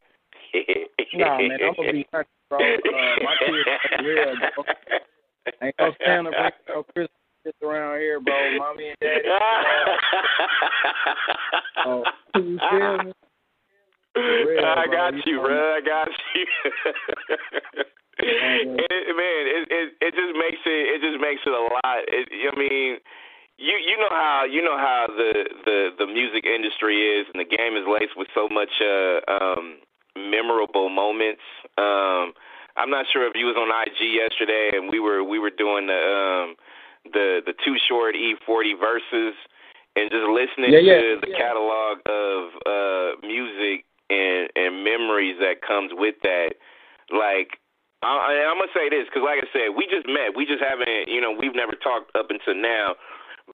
[1.13, 2.59] Nah, man, I'm gonna be honest, bro.
[2.59, 4.63] Uh, my kids are real, bro.
[5.61, 8.57] Ain't no Santa bring no Christmas shit around here, bro.
[8.57, 9.29] Mommy and daddy.
[11.85, 12.03] Oh,
[12.35, 13.13] you feel me?
[14.17, 15.75] real, I got You you, bro.
[15.75, 16.45] I got you.
[18.19, 22.03] it, man, it, it it just makes it it just makes it a lot.
[22.07, 22.97] It, I mean,
[23.59, 27.45] you you know how you know how the the the music industry is, and the
[27.45, 29.77] game is laced with so much uh, um,
[30.15, 31.43] memorable moments.
[31.77, 32.31] Um,
[32.77, 35.87] I'm not sure if you was on IG yesterday, and we were we were doing
[35.87, 36.55] the um,
[37.11, 39.35] the the Too Short E40 verses,
[39.95, 41.37] and just listening Yeah, yeah, to the yeah.
[41.37, 46.55] catalog of uh, music and and memories that comes with that.
[47.11, 47.59] Like
[48.01, 50.31] I, I'm gonna say this because, like I said, we just met.
[50.31, 52.95] We just haven't, you know, we've never talked up until now.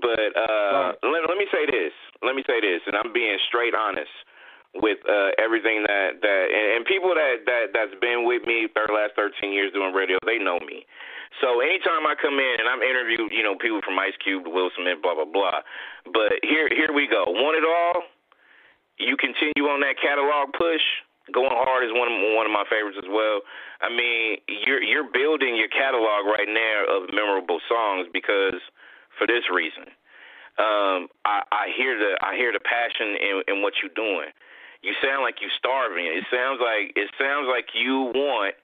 [0.01, 0.95] But uh, Right.
[1.03, 1.93] let, let me say this.
[2.23, 4.11] Let me say this, and I'm being straight honest
[4.75, 8.83] with uh, everything that that and, and people that that that's been with me for
[8.87, 10.83] the last 13 years doing radio, they know me.
[11.43, 14.71] So anytime I come in and I'm interviewed, you know, people from Ice Cube Will
[14.75, 15.63] Smith, blah blah blah.
[16.11, 17.23] But here here we go.
[17.27, 18.03] Want it all?
[18.97, 20.83] You continue on that catalog push.
[21.33, 23.41] Going hard is one of one of my favorites as well.
[23.81, 28.59] I mean, you're you're building your catalog right now of memorable songs because
[29.17, 29.91] for this reason.
[30.57, 34.31] Um, I, I hear the I hear the passion in, in what you're doing.
[34.81, 36.05] You sound like you're starving.
[36.07, 38.55] It sounds like it sounds like you want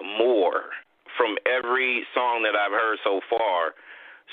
[0.00, 0.72] more
[1.16, 3.76] from every song that I've heard so far.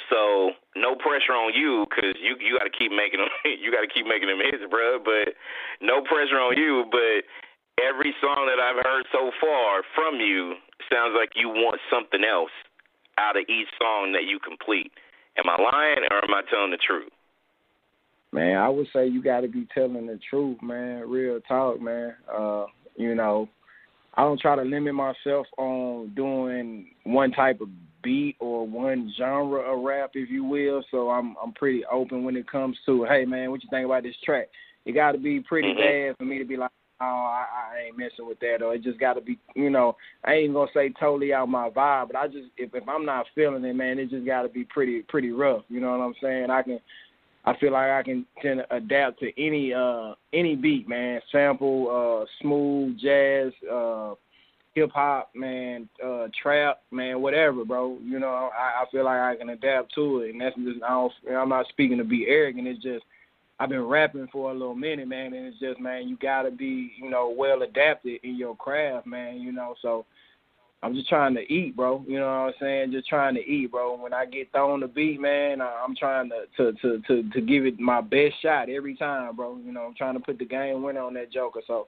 [0.10, 3.32] So no pressure on you because you you got to keep making them.
[3.60, 5.00] You got to keep making them hits, bro.
[5.04, 5.36] But
[5.84, 6.88] no pressure on you.
[6.88, 7.28] But
[7.84, 10.56] every song that I've heard so far from you
[10.92, 12.54] sounds like you want something else
[13.18, 14.92] out of each song that you complete.
[15.38, 17.12] Am I lying or am I telling the truth?
[18.32, 21.08] Man, I would say you got to be telling the truth, man.
[21.08, 22.16] Real talk, man.
[22.32, 22.66] Uh,
[22.96, 23.48] you know,
[24.16, 27.70] I don't try to limit myself on doing one type of
[28.04, 30.84] beat or one genre of rap, if you will.
[30.92, 34.04] So I'm I'm pretty open when it comes to, hey man, what you think about
[34.04, 34.48] this track?
[34.86, 36.10] It got to be pretty mm-hmm.
[36.10, 36.72] bad for me to be like,
[37.04, 39.96] oh, I, I ain't messing with that, or it just got to be, you know,
[40.24, 43.26] I ain't gonna say totally out my vibe, but I just if if I'm not
[43.36, 45.64] feeling it, man, it just got to be pretty pretty rough.
[45.70, 46.50] You know what I'm saying?
[46.50, 46.80] I can.
[47.46, 51.20] I feel like I can tend to adapt to any uh any beat, man.
[51.32, 54.16] Sample, uh smooth, jazz, uh
[54.74, 57.98] hip hop, man, uh trap, man, whatever, bro.
[58.02, 60.90] You know, I, I feel like I can adapt to it and that's just I
[60.90, 63.04] don't I'm not speaking to be arrogant, it's just
[63.64, 66.92] I've been rapping for a little minute, man, and it's just, man, you gotta be,
[67.02, 69.40] you know, well adapted in your craft, man.
[69.40, 70.06] You know, so
[70.82, 72.04] I'm just trying to eat, bro.
[72.06, 72.92] You know what I'm saying?
[72.92, 73.96] Just trying to eat, bro.
[73.96, 77.66] When I get thrown the beat, man, I'm trying to to to to, to give
[77.66, 79.58] it my best shot every time, bro.
[79.64, 81.62] You know, I'm trying to put the game winner on that Joker.
[81.66, 81.88] So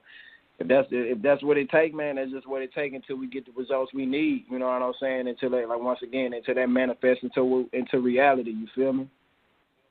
[0.58, 3.26] if that's if that's what it take, man, that's just what it take until we
[3.26, 4.46] get the results we need.
[4.50, 5.28] You know what I'm saying?
[5.28, 8.52] Until that, like once again, until that manifests into into reality.
[8.52, 9.10] You feel me?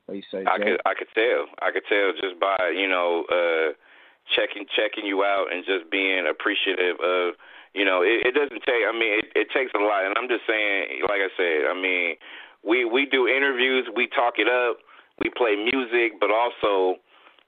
[0.06, 0.44] What you say?
[0.46, 1.50] I could I could tell.
[1.60, 3.74] I could tell just by you know uh
[4.34, 7.34] checking checking you out and just being appreciative of
[7.74, 8.86] you know it, it doesn't take.
[8.86, 11.74] I mean it, it takes a lot, and I'm just saying, like I said, I
[11.74, 12.14] mean
[12.62, 14.78] we we do interviews, we talk it up,
[15.18, 17.02] we play music, but also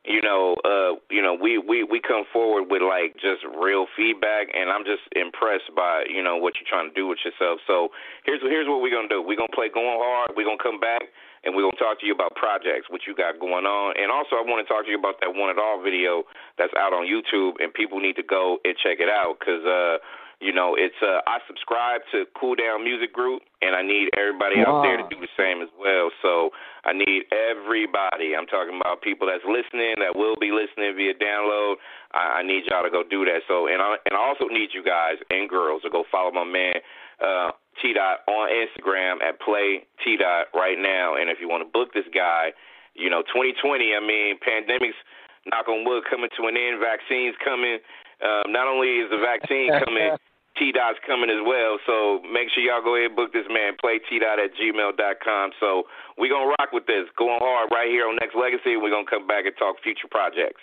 [0.08, 4.48] you know, uh, you know, we, we, we come forward with like just real feedback
[4.56, 7.60] and I'm just impressed by, you know, what you're trying to do with yourself.
[7.66, 7.90] So
[8.24, 9.20] here's here's what we're gonna do.
[9.20, 11.12] We're gonna play going hard, we're gonna come back
[11.44, 13.94] and we're gonna talk to you about projects, what you got going on.
[13.98, 16.24] And also I wanna talk to you about that want it all video
[16.56, 19.98] that's out on YouTube and people need to go and check it out because uh
[20.40, 24.62] you know, it's uh, I subscribe to Cool Down Music Group, and I need everybody
[24.62, 24.78] wow.
[24.78, 26.14] out there to do the same as well.
[26.22, 26.54] So
[26.86, 28.38] I need everybody.
[28.38, 31.82] I'm talking about people that's listening, that will be listening via download.
[32.14, 33.42] I, I need y'all to go do that.
[33.50, 36.46] So, and I and I also need you guys and girls to go follow my
[36.46, 36.78] man
[37.18, 37.50] uh,
[37.82, 41.16] T Dot on Instagram at Play T Dot right now.
[41.16, 42.52] And if you want to book this guy,
[42.98, 43.94] you know, 2020.
[43.94, 44.98] I mean, pandemics.
[45.46, 46.82] Knock on wood, coming to an end.
[46.82, 47.78] Vaccines coming.
[48.20, 50.18] Um, not only is the vaccine coming,
[50.58, 51.78] T Dot's coming as well.
[51.86, 53.78] So make sure y'all go ahead and book this man.
[53.80, 55.46] Play T Dot at gmail.com.
[55.62, 55.86] So
[56.18, 57.06] we're going to rock with this.
[57.16, 58.76] Going hard right here on Nexx Legacy.
[58.76, 60.60] We're going to come back and talk future projects.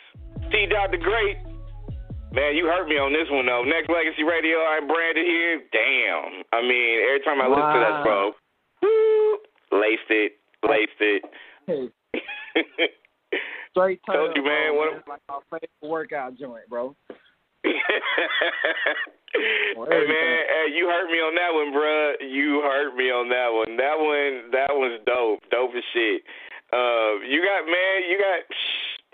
[0.51, 1.54] T Dot the Great.
[2.36, 3.63] Man, you hurt me on this one, though.
[3.63, 5.63] Nexx Legacy Radio, I'm Brandon here.
[5.71, 6.43] Damn.
[6.52, 7.56] I mean, every time I wow.
[7.56, 8.36] listen to that, bro,
[8.84, 9.39] woo,
[9.71, 10.36] laced it,
[10.67, 11.24] laced it.
[11.63, 11.88] Hey.
[13.71, 14.76] Straight turn Told you, man.
[14.76, 16.95] What, like our favorite workout joint, bro
[17.65, 17.74] hey
[20.06, 22.13] man, hey, you hurt me on that one, bro.
[22.19, 23.76] You hurt me on that one.
[23.80, 26.21] That one, that one's dope, dope as shit.
[26.71, 28.43] Uh, you got man, you got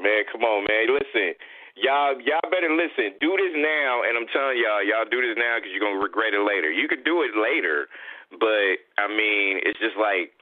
[0.04, 0.26] man.
[0.34, 0.90] Come on, man.
[0.90, 1.34] Listen,
[1.76, 3.16] y'all, y'all better listen.
[3.20, 6.34] Do this now, and I'm telling y'all, y'all do this now because you're gonna regret
[6.34, 6.72] it later.
[6.72, 7.88] You could do it later,
[8.32, 10.36] but I mean, it's just like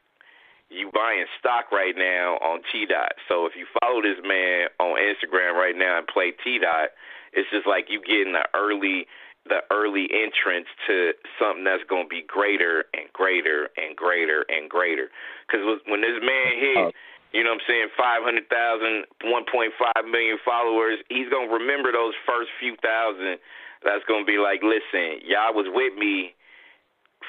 [0.69, 3.17] you buying stock right now on T Dot.
[3.27, 6.93] So if you follow this man on Instagram right now and play T Dot
[7.33, 9.05] it's just like you getting the early
[9.47, 14.69] the early entrance to something that's going to be greater and greater and greater and
[14.69, 15.09] greater.
[15.47, 16.91] Because when this man hit, uh,
[17.31, 22.49] you know what I'm saying, 500,000, 1.5 million followers, he's going to remember those first
[22.59, 23.37] few thousand.
[23.85, 26.33] That's going to be like, listen, y'all was with me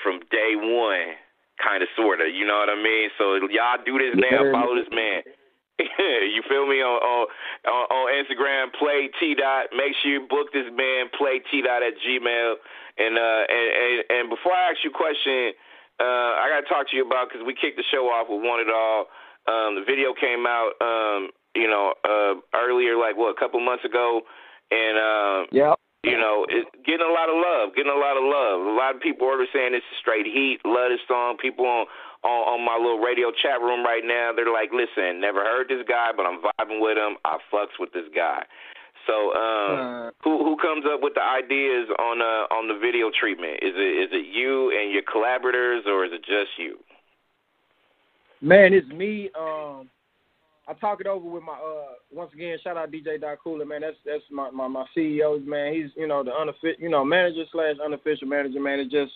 [0.02, 1.14] from day one,
[1.60, 2.32] kind of, sort of.
[2.32, 3.12] You know what I mean?
[3.20, 5.22] So y'all do this now, follow this man.
[6.34, 8.72] you feel me on, on on Instagram?
[8.76, 9.72] Play T dot.
[9.72, 11.08] Make sure you book this man.
[11.16, 12.60] Play T dot at Gmail.
[12.98, 15.56] And uh and and, and before I ask you a question,
[16.00, 18.40] uh, I got to talk to you about because we kicked the show off with
[18.40, 19.12] want it all.
[19.48, 23.84] Um, the video came out, um, you know, uh, earlier, like what, a couple months
[23.84, 24.22] ago,
[24.70, 25.74] and uh, yeah.
[26.00, 28.64] You know, it's getting a lot of love, getting a lot of love.
[28.64, 31.36] A lot of people are saying it's straight heat, love this song.
[31.36, 31.84] People on
[32.24, 34.32] on, on my little radio chat room right now.
[34.32, 37.16] They're like, listen, never heard this guy, but I'm vibing with him.
[37.24, 38.44] I fucks with this guy.
[39.08, 43.10] So, um, uh, who who comes up with the ideas on uh on the video
[43.12, 43.60] treatment?
[43.64, 46.80] Is it is it you and your collaborators, or is it just you?
[48.40, 49.30] Man, it's me.
[49.38, 49.90] Um,
[50.66, 52.56] I talk it over with my uh once again.
[52.62, 53.80] Shout out DJ Doc Cooler, man.
[53.80, 55.74] That's that's my my my CEO, man.
[55.74, 58.88] He's you know the unofficial, you know manager slash unofficial manager, man.
[58.90, 59.12] Just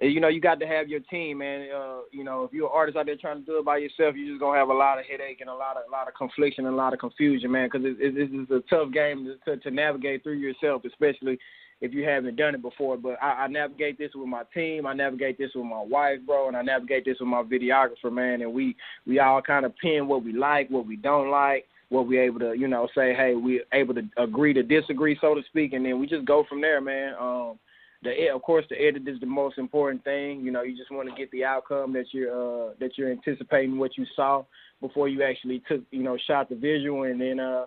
[0.00, 1.68] you know, you got to have your team, man.
[1.74, 4.14] Uh, you know, if you're an artist out there trying to do it by yourself,
[4.16, 6.14] you're just gonna have a lot of headache and a lot of a lot of
[6.14, 7.68] confliction and a lot of confusion, man.
[7.72, 11.38] Because it, it, it's a tough game to, to navigate through yourself, especially
[11.84, 12.96] if you haven't done it before.
[12.96, 14.86] But I, I navigate this with my team.
[14.86, 18.40] I navigate this with my wife, bro, and I navigate this with my videographer, man.
[18.40, 18.74] And we
[19.06, 22.40] we all kind of pin what we like, what we don't like, what we able
[22.40, 25.84] to, you know, say, hey, we able to agree to disagree, so to speak, and
[25.84, 27.12] then we just go from there, man.
[27.20, 27.58] Um,
[28.02, 30.40] the of course the edit is the most important thing.
[30.40, 33.78] You know, you just want to get the outcome that you're uh, that you're anticipating
[33.78, 34.42] what you saw
[34.80, 37.64] before you actually took you know shot the visual and then uh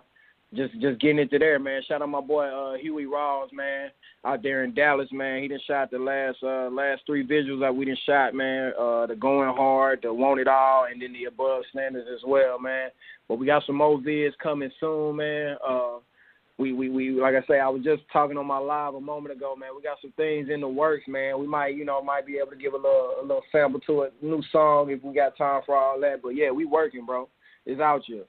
[0.54, 1.82] just just getting into there, man.
[1.86, 3.90] Shout out my boy uh Huey Rawls, man,
[4.24, 5.42] out there in Dallas, man.
[5.42, 8.72] He done shot the last uh last three visuals that we done shot, man.
[8.78, 12.58] Uh the going hard, the want it all, and then the above standards as well,
[12.58, 12.90] man.
[13.28, 15.56] But we got some more vids coming soon, man.
[15.66, 15.98] Uh
[16.58, 19.36] we, we, we like I say, I was just talking on my live a moment
[19.36, 19.70] ago, man.
[19.76, 21.38] We got some things in the works, man.
[21.38, 24.02] We might, you know, might be able to give a little a little sample to
[24.02, 26.20] a new song if we got time for all that.
[26.20, 27.28] But yeah, we working, bro.
[27.64, 28.24] It's out here.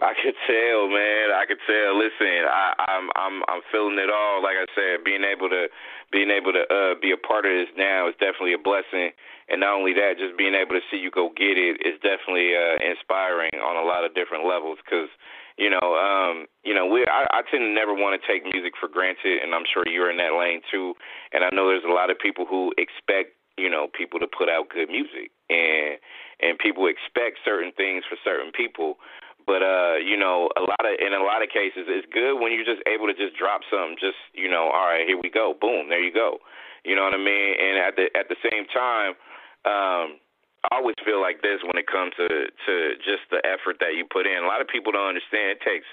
[0.00, 1.34] I could tell, man.
[1.34, 1.98] I could tell.
[1.98, 4.38] Listen, I, I'm I'm I'm feeling it all.
[4.42, 5.66] Like I said, being able to
[6.14, 9.10] being able to uh, be a part of this now is definitely a blessing.
[9.50, 12.54] And not only that, just being able to see you go get it is definitely
[12.54, 14.78] uh, inspiring on a lot of different levels.
[14.86, 15.10] Because
[15.58, 18.78] you know, um, you know, we I, I tend to never want to take music
[18.78, 20.94] for granted, and I'm sure you're in that lane too.
[21.34, 24.46] And I know there's a lot of people who expect you know people to put
[24.48, 25.98] out good music, and
[26.38, 29.02] and people expect certain things for certain people.
[29.48, 32.52] But uh, you know, a lot of in a lot of cases, it's good when
[32.52, 33.96] you're just able to just drop something.
[33.96, 36.36] Just you know, all right, here we go, boom, there you go.
[36.84, 37.56] You know what I mean?
[37.56, 39.16] And at the at the same time,
[39.64, 40.20] um,
[40.68, 44.04] I always feel like this when it comes to to just the effort that you
[44.04, 44.36] put in.
[44.44, 45.88] A lot of people don't understand it takes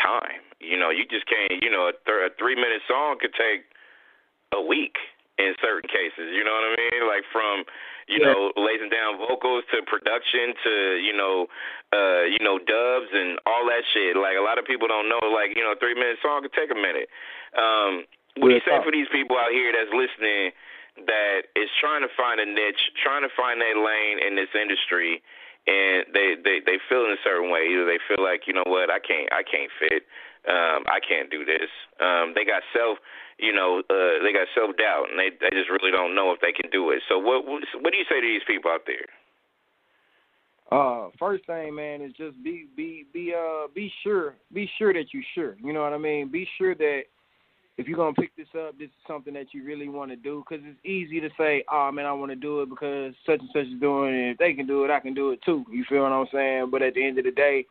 [0.00, 0.40] time.
[0.56, 1.52] You know, you just can't.
[1.60, 3.68] You know, a, th- a three minute song could take
[4.56, 4.96] a week
[5.36, 6.32] in certain cases.
[6.32, 7.02] You know what I mean?
[7.04, 7.68] Like from
[8.06, 8.30] you yeah.
[8.30, 11.46] know, laying down vocals to production to, you know,
[11.90, 14.14] uh, you know, dubs and all that shit.
[14.14, 16.54] Like a lot of people don't know, like, you know, a three minute song could
[16.54, 17.10] take a minute.
[17.58, 18.06] Um,
[18.38, 20.54] what do you say for these people out here that's listening
[21.08, 25.20] that is trying to find a niche, trying to find their lane in this industry
[25.66, 27.66] and they, they, they feel in a certain way.
[27.66, 30.06] Either they feel like, you know what, I can't I can't fit.
[30.46, 31.66] Um, I can't do this.
[31.98, 33.02] Um, they got self
[33.38, 36.40] you know, uh, they got self doubt and they they just really don't know if
[36.40, 37.02] they can do it.
[37.08, 39.06] So what what do you say to these people out there?
[40.72, 45.12] Uh, first thing, man, is just be be be uh be sure be sure that
[45.12, 45.56] you're sure.
[45.62, 46.28] You know what I mean?
[46.30, 47.02] Be sure that
[47.78, 50.42] if you're gonna pick this up, this is something that you really want to do.
[50.48, 53.50] Because it's easy to say, "Oh man, I want to do it because such and
[53.52, 54.30] such is doing it.
[54.32, 56.70] If they can do it, I can do it too." You feel what I'm saying?
[56.70, 57.66] But at the end of the day,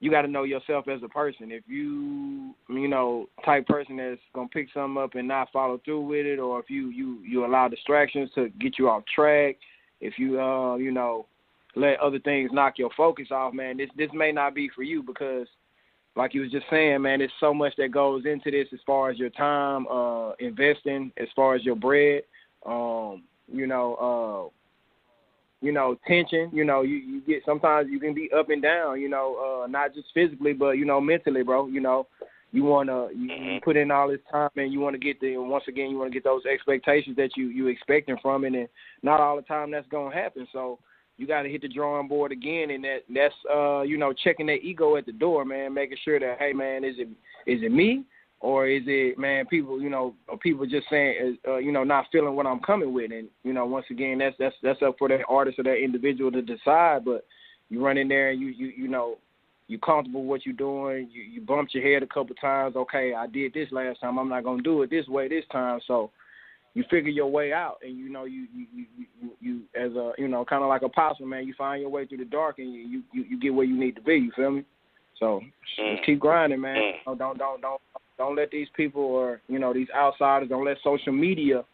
[0.00, 1.50] you got to know yourself as a person.
[1.50, 6.02] If you, you know, type person that's gonna pick something up and not follow through
[6.02, 9.56] with it, or if you you you allow distractions to get you off track,
[10.00, 11.26] if you uh you know
[11.74, 15.02] let other things knock your focus off, man, this this may not be for you
[15.02, 15.48] because,
[16.14, 19.10] like you was just saying, man, there's so much that goes into this as far
[19.10, 22.22] as your time, uh, investing, as far as your bread,
[22.66, 24.57] um, you know, uh
[25.60, 26.50] you know, tension.
[26.52, 29.00] You know, you you get sometimes you can be up and down.
[29.00, 31.66] You know, uh, not just physically, but you know, mentally, bro.
[31.66, 32.06] You know,
[32.52, 33.64] you wanna you, you mm-hmm.
[33.64, 36.10] put in all this time and you want to get the once again you want
[36.10, 38.68] to get those expectations that you you expecting from it, and
[39.02, 40.46] not all the time that's gonna happen.
[40.52, 40.78] So
[41.18, 44.46] you got to hit the drawing board again, and that that's uh you know checking
[44.46, 47.08] that ego at the door, man, making sure that hey man, is it
[47.46, 48.04] is it me?
[48.40, 52.36] Or is it man people you know people just saying uh, you know not feeling
[52.36, 53.10] what I'm coming with?
[53.10, 56.30] And you know once again that's that's that's up for that artist or that individual
[56.32, 57.04] to decide.
[57.04, 57.24] But
[57.68, 59.18] you run in there and you you you know
[59.66, 61.08] you comfortable with what you're doing.
[61.12, 62.76] You you bumped your head a couple times.
[62.76, 64.18] Okay I did this last time.
[64.18, 65.80] I'm not gonna do it this way this time.
[65.86, 66.10] So
[66.74, 68.86] you figure your way out and you know you you you
[69.20, 71.90] you, you as a you know kind of like a possum man you find your
[71.90, 74.14] way through the dark and you you you get where you need to be.
[74.14, 74.64] You feel me?
[75.18, 75.40] So
[75.80, 75.94] mm.
[75.94, 76.76] just keep grinding man.
[76.76, 77.18] Mm.
[77.18, 77.80] don't don't don't don't
[78.18, 80.48] don't let these people or you know these outsiders.
[80.48, 81.64] Don't let social media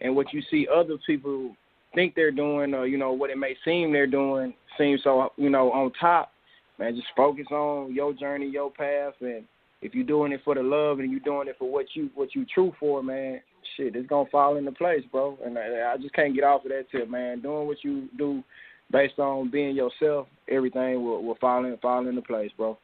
[0.00, 1.56] and what you see other people
[1.94, 5.48] think they're doing or you know what it may seem they're doing seem so you
[5.48, 6.32] know on top.
[6.78, 9.44] Man, just focus on your journey, your path, and
[9.80, 12.34] if you're doing it for the love and you're doing it for what you what
[12.34, 13.40] you true for, man,
[13.76, 15.38] shit, it's gonna fall into place, bro.
[15.44, 17.40] And I, I just can't get off of that tip, man.
[17.40, 18.42] Doing what you do
[18.90, 22.76] based on being yourself, everything will will fall in fall into place, bro.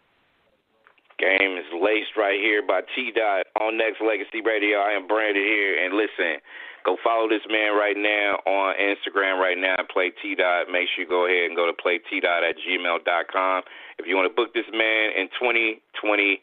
[1.20, 4.80] Game is laced right here by T Dot on Nexx Legacy Radio.
[4.80, 6.40] iambranded here, and listen,
[6.84, 9.76] go follow this man right now on Instagram right now.
[9.92, 10.72] Play T Dot.
[10.72, 13.62] Make sure you go ahead and go to play T Dot at gmail.com
[14.00, 16.40] if you want to book this man in 2021.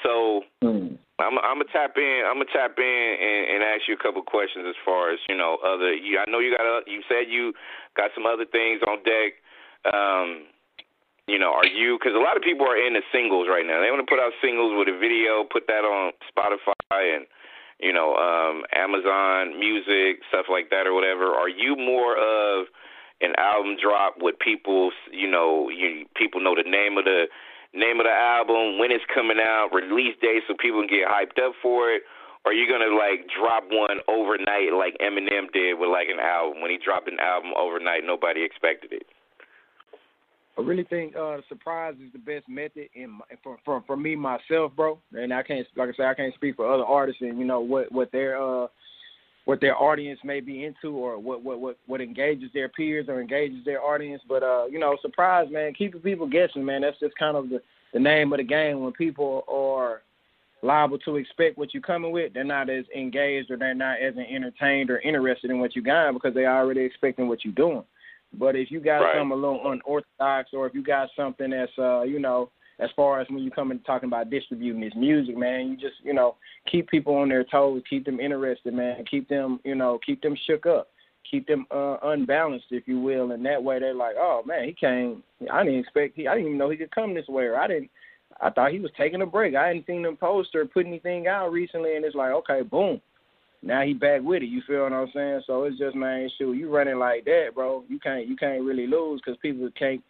[0.00, 0.96] So mm.
[1.20, 2.24] I'm, I'm gonna tap in.
[2.24, 5.36] I'm gonna tap in and, and ask you a couple questions as far as you
[5.36, 5.92] know other.
[5.92, 6.64] You, I know you got.
[6.64, 7.52] A, you said you
[7.96, 9.36] got some other things on deck.
[9.92, 10.48] Um,
[11.28, 11.98] you know, are you?
[11.98, 13.80] Because a lot of people are into singles right now.
[13.80, 17.26] They want to put out singles with a video, put that on Spotify and
[17.78, 21.30] you know um, Amazon Music, stuff like that, or whatever.
[21.30, 22.66] Are you more of
[23.20, 24.90] an album drop with people?
[25.12, 27.26] You know, you people know the name of the
[27.72, 31.40] name of the album, when it's coming out, release date, so people can get hyped
[31.40, 32.02] up for it.
[32.44, 36.60] or are you gonna like drop one overnight like Eminem did with like an album
[36.60, 39.06] when he dropped an album overnight, nobody expected it.
[40.62, 44.72] I really think uh surprise is the best method in for for for me myself,
[44.76, 44.98] bro.
[45.12, 47.60] And I can't like I say I can't speak for other artists and you know
[47.60, 48.68] what what their uh
[49.44, 53.20] what their audience may be into or what what what what engages their peers or
[53.20, 54.22] engages their audience.
[54.28, 56.82] But uh, you know, surprise, man, keeping people guessing, man.
[56.82, 57.60] That's just kind of the
[57.92, 58.80] the name of the game.
[58.80, 60.02] When people are
[60.62, 64.14] liable to expect what you're coming with, they're not as engaged or they're not as
[64.16, 67.82] entertained or interested in what you got because they're already expecting what you're doing.
[68.38, 69.16] But if you got right.
[69.16, 73.20] something a little unorthodox or if you got something that's uh, you know, as far
[73.20, 76.36] as when you come and talking about distributing this music, man, you just, you know,
[76.70, 80.36] keep people on their toes, keep them interested, man, keep them, you know, keep them
[80.46, 80.88] shook up,
[81.30, 84.72] keep them uh, unbalanced, if you will, and that way they're like, oh man, he
[84.72, 85.22] came.
[85.50, 86.26] I didn't expect he.
[86.26, 87.90] I didn't even know he could come this way, or I didn't.
[88.40, 89.54] I thought he was taking a break.
[89.54, 93.00] I hadn't seen him post or put anything out recently, and it's like, okay, boom.
[93.62, 94.46] Now he back with it.
[94.46, 95.42] You feel what I'm saying?
[95.46, 97.84] So it's just man, shoot, you running like that, bro.
[97.88, 100.02] You can't you can't really lose because people can't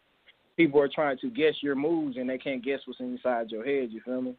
[0.57, 3.91] people are trying to guess your moves and they can't guess what's inside your head.
[3.91, 4.35] You feel me?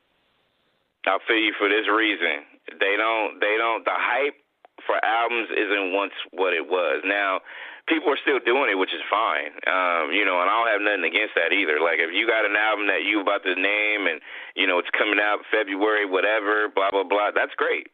[1.06, 2.48] I feel you for this reason.
[2.80, 3.40] They don't.
[3.40, 3.84] They don't.
[3.84, 4.40] The hype
[4.88, 7.04] for albums isn't once what it was.
[7.06, 7.40] Now,
[7.88, 9.52] people are still doing it, which is fine.
[9.68, 11.80] Um, you know, and I don't have nothing against that either.
[11.84, 14.24] Like if you got an album that you about to name and
[14.56, 17.92] you know it's coming out February, whatever, blah blah blah, that's great.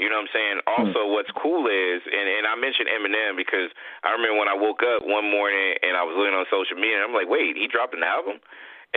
[0.00, 0.56] You know what I'm saying?
[0.64, 0.72] Hmm.
[0.72, 3.68] Also, what's cool is, and, and I mentioned Eminem because
[4.00, 7.04] I remember when I woke up one morning and I was looking on social media,
[7.04, 8.40] and I'm like, wait, he dropped an album?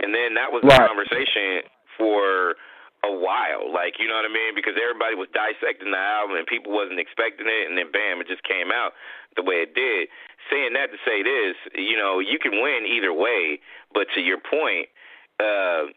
[0.00, 0.88] And then that was the right.
[0.88, 1.68] conversation
[2.00, 2.56] for
[3.04, 3.68] a while.
[3.68, 4.56] Like, you know what I mean?
[4.56, 8.26] Because everybody was dissecting the album and people wasn't expecting it, and then bam, it
[8.26, 8.96] just came out
[9.36, 10.08] the way it did.
[10.48, 13.60] Saying that to say this, you know, you can win either way,
[13.92, 14.88] but to your point,
[15.36, 15.92] uh,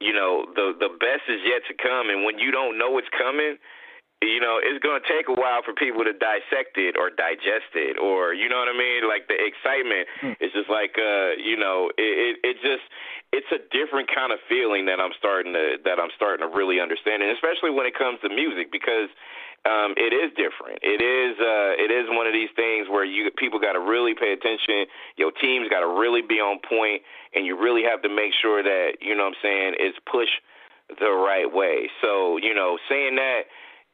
[0.00, 3.10] you know, the the best is yet to come, and when you don't know what's
[3.12, 3.60] coming
[4.20, 7.72] you know, it's going to take a while for people to dissect it or digest
[7.72, 9.08] it, or you know what I mean.
[9.08, 10.36] Like the excitement mm.
[10.44, 12.84] is just like, uh, you know, it, it it just
[13.32, 16.84] it's a different kind of feeling that I'm starting to that I'm starting to really
[16.84, 19.08] understand, and especially when it comes to music because
[19.64, 20.84] um, it is different.
[20.84, 24.12] It is uh, it is one of these things where you people got to really
[24.12, 24.84] pay attention.
[25.16, 27.00] Your team's got to really be on point,
[27.32, 30.36] and you really have to make sure that you know what I'm saying is pushed
[31.00, 31.88] the right way.
[32.04, 33.48] So you know, saying that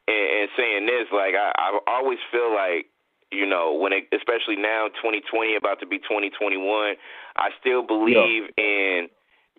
[0.09, 2.86] and, and saying this, like I, I always feel like
[3.32, 6.94] you know when it, especially now 2020 about to be 2021,
[7.36, 8.64] I still believe yeah.
[8.64, 9.09] in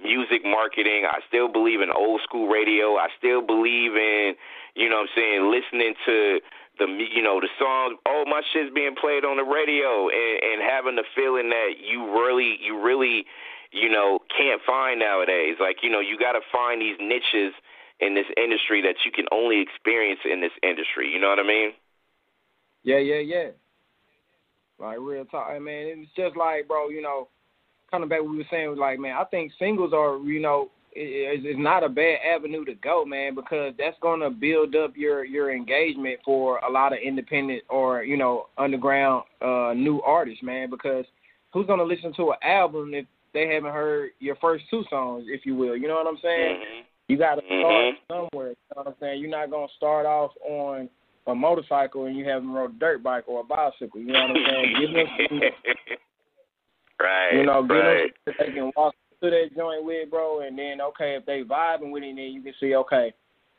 [0.01, 1.05] music marketing.
[1.05, 2.95] I still believe in old school radio.
[2.95, 4.35] I still believe in
[4.75, 6.39] you know what I'm saying listening to
[6.79, 7.97] the you know the songs.
[8.07, 12.13] Oh, my shit's being played on the radio, and, and having the feeling that you
[12.13, 13.25] really you really
[13.71, 15.57] you know can't find nowadays.
[15.59, 17.53] Like you know you got to find these niches
[17.99, 21.09] in this industry that you can only experience in this industry.
[21.11, 21.71] You know what I mean?
[22.83, 23.49] Yeah, yeah, yeah.
[24.79, 27.27] Like real talk, I mean, it's just like, bro, you know,
[27.89, 30.69] kind of back what we were saying, like, man, I think singles are, you know,
[30.95, 35.25] is is not a bad avenue to go, man, because that's gonna build up your
[35.25, 40.69] your engagement for a lot of independent or you know underground uh new artists, man.
[40.69, 41.05] Because
[41.53, 45.45] who's gonna listen to an album if they haven't heard your first two songs, if
[45.45, 45.77] you will?
[45.77, 46.55] You know what I'm saying?
[46.55, 46.86] Mm-hmm.
[47.07, 48.13] You got to start mm-hmm.
[48.13, 48.49] somewhere.
[48.49, 49.21] You know what I'm saying?
[49.21, 50.89] You're not gonna start off on
[51.27, 53.99] a motorcycle and you haven't rode a dirt bike or a bicycle.
[53.99, 54.75] You know what I'm saying?
[54.79, 55.41] Give them
[56.99, 57.33] right.
[57.33, 58.11] You know, give right.
[58.25, 61.91] them they can walk to that joint with, bro, and then okay, if they vibing
[61.91, 63.13] with it, then you can see okay,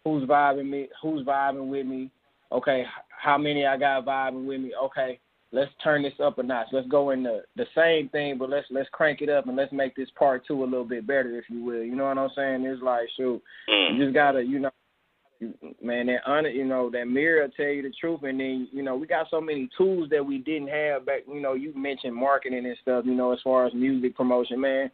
[0.04, 2.10] who's vibing me, who's vibing with me.
[2.52, 4.72] Okay, how many I got vibing with me?
[4.84, 5.18] Okay,
[5.52, 6.68] let's turn this up a notch.
[6.72, 9.72] Let's go in the the same thing, but let's let's crank it up and let's
[9.72, 11.82] make this part two a little bit better, if you will.
[11.82, 12.64] You know what I'm saying?
[12.64, 13.96] It's like shoot, mm.
[13.96, 14.70] you just gotta, you know,
[15.82, 18.82] man, that honor, you know, that mirror will tell you the truth, and then you
[18.82, 21.22] know we got so many tools that we didn't have back.
[21.26, 23.04] You know, you mentioned marketing and stuff.
[23.06, 24.90] You know, as far as music promotion, man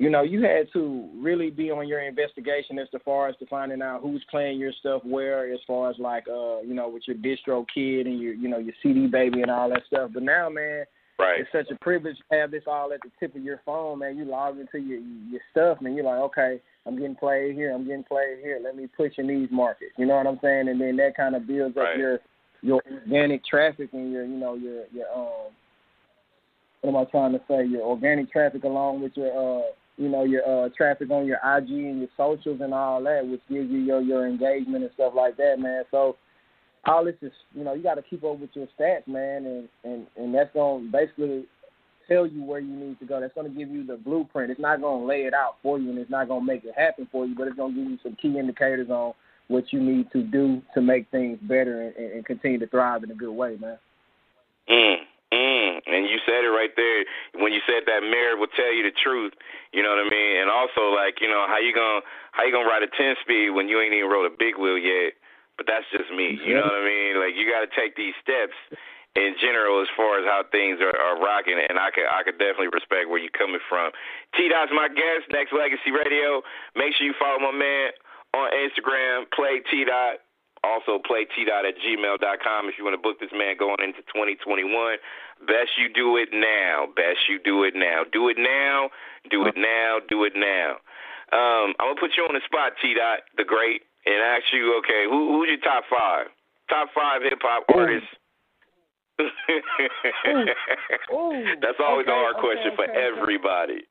[0.00, 3.82] you know, you had to really be on your investigation as far as to finding
[3.82, 7.18] out who's playing your stuff where, as far as like, uh, you know, with your
[7.18, 10.12] DistroKid and your, you know, your CD Baby and all that stuff.
[10.14, 10.84] But now, man,
[11.18, 11.40] right.
[11.40, 14.16] it's such a privilege to have this all at the tip of your phone, man.
[14.16, 15.94] You log into your your stuff, man.
[15.94, 18.58] You're like, okay, I'm getting played here, I'm getting played here.
[18.64, 19.92] Let me push in these markets.
[19.98, 20.70] You know what I'm saying?
[20.70, 21.92] And then that kind of builds right.
[21.92, 22.18] up your
[22.62, 25.52] your organic traffic and your, you know, your your um.
[26.80, 27.66] What am I trying to say?
[27.66, 29.28] Your organic traffic along with your
[29.60, 29.64] uh
[30.00, 33.42] you know your uh, traffic on your IG and your socials and all that, which
[33.50, 35.84] gives you your your engagement and stuff like that, man.
[35.90, 36.16] So
[36.86, 39.68] all this is you know you got to keep up with your stats, man, and
[39.84, 41.44] and and that's gonna basically
[42.08, 43.20] tell you where you need to go.
[43.20, 44.50] That's gonna give you the blueprint.
[44.50, 47.06] It's not gonna lay it out for you, and it's not gonna make it happen
[47.12, 49.12] for you, but it's gonna give you some key indicators on
[49.48, 53.10] what you need to do to make things better and, and continue to thrive in
[53.10, 53.78] a good way, man.
[54.70, 54.96] Mm,
[55.32, 55.80] mm.
[55.86, 57.04] And you said it right there
[57.40, 59.32] when you said that mirror will tell you the truth.
[59.72, 60.42] You know what I mean?
[60.42, 62.02] And also, like, you know, how you gonna
[62.32, 64.78] how you gonna ride a ten speed when you ain't even rode a big wheel
[64.78, 65.14] yet?
[65.56, 66.40] But that's just me.
[66.40, 67.20] You know what I mean?
[67.20, 68.56] Like, you got to take these steps
[69.18, 72.38] in general as far as how things are, are rocking, and I could I could
[72.38, 73.90] definitely respect where you're coming from.
[74.38, 76.42] T Dot's my guest, Nexx Legacy Radio.
[76.78, 77.90] Make sure you follow my man
[78.34, 80.22] on Instagram, play T Dot.
[80.62, 84.04] Also, play T Dot at gmail.com if you want to book this man going into
[84.12, 84.68] 2021.
[85.48, 86.84] Best you do it now.
[86.92, 88.04] Best you do it now.
[88.12, 88.90] Do it now.
[89.30, 89.98] Do it now.
[90.04, 90.76] Do it now.
[91.32, 94.76] Um, I'm gonna put you on the spot, T Dot, the great, and ask you,
[94.84, 96.26] okay, who who's your top five?
[96.68, 98.10] Top five hip hop artists
[99.20, 99.26] ooh,
[101.14, 103.86] ooh, That's always okay, a hard okay, question okay, for everybody.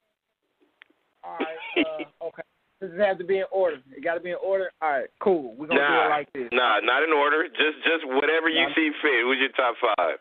[1.23, 1.85] All right.
[2.21, 2.43] Uh, okay.
[2.81, 3.77] Does it have to be in order?
[3.91, 4.71] It got to be in order.
[4.81, 5.09] All right.
[5.19, 5.53] Cool.
[5.57, 6.49] We're gonna nah, do it like this.
[6.53, 7.47] Nah, not in order.
[7.49, 8.73] Just just whatever you Nah.
[8.75, 9.23] see fit.
[9.23, 10.17] Who's your top five?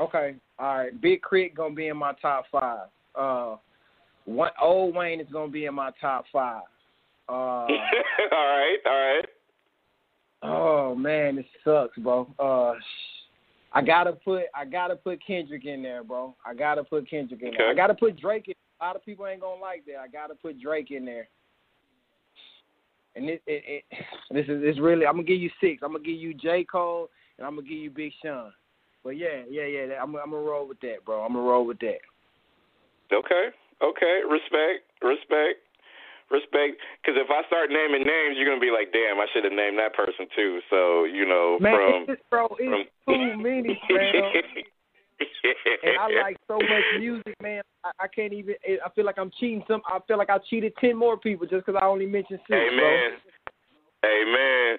[0.00, 0.34] Okay.
[0.58, 1.00] All right.
[1.00, 1.54] Big K.R.I.T.
[1.54, 2.88] gonna be in my top five.
[3.14, 3.56] Uh,
[4.24, 6.62] one old Wayne is gonna be in my top five.
[7.28, 7.68] Uh, all
[8.32, 9.24] right, all right.
[10.42, 12.28] oh man, this sucks, bro.
[12.38, 12.74] Uh,
[13.72, 16.34] I gotta put I gotta put Kendrick in there, bro.
[16.44, 17.60] I gotta put Kendrick in there.
[17.62, 17.70] Okay.
[17.70, 18.54] I gotta put Drake in.
[18.80, 19.98] A lot of people ain't gonna like that.
[19.98, 21.28] I gotta put Drake in there.
[23.16, 23.84] And it, it, it
[24.30, 25.82] this is it's really I'm gonna give you six.
[25.82, 28.52] I'm gonna give you J Cole and I'm gonna give you Big Sean.
[29.02, 30.02] But yeah, yeah, yeah.
[30.02, 31.24] I'm I'm gonna roll with that, bro.
[31.24, 32.02] I'm gonna roll with that.
[33.10, 33.48] Okay,
[33.82, 34.20] okay.
[34.28, 35.64] Respect, respect,
[36.30, 36.76] respect.
[37.02, 39.78] Because if I start naming names, you're gonna be like, "Damn, I should have named
[39.78, 44.12] that person too." So you know, Man, from it's bro, it's from too many, man.
[45.20, 47.62] and I like so much music, man.
[47.84, 48.54] I, I can't even.
[48.64, 49.64] I feel like I'm cheating.
[49.66, 49.82] Some.
[49.86, 53.18] I feel like I cheated ten more people just because I only mentioned six, Amen.
[54.04, 54.78] Amen.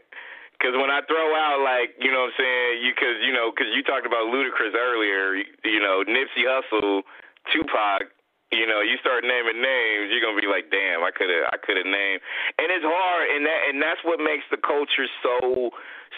[0.56, 3.52] Because when I throw out like you know what I'm saying, you because you know
[3.52, 7.04] because you talked about Ludacris earlier, you, you know Nipsey Hussle,
[7.52, 8.12] Tupac.
[8.52, 11.58] You know, you start naming names, you're gonna be like, "Damn, I could have, I
[11.62, 12.22] could have named."
[12.58, 15.70] And it's hard, and that, and that's what makes the culture so,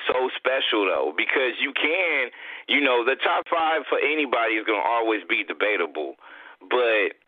[0.08, 2.32] so special, though, because you can,
[2.72, 6.16] you know, the top five for anybody is gonna always be debatable,
[6.72, 7.20] but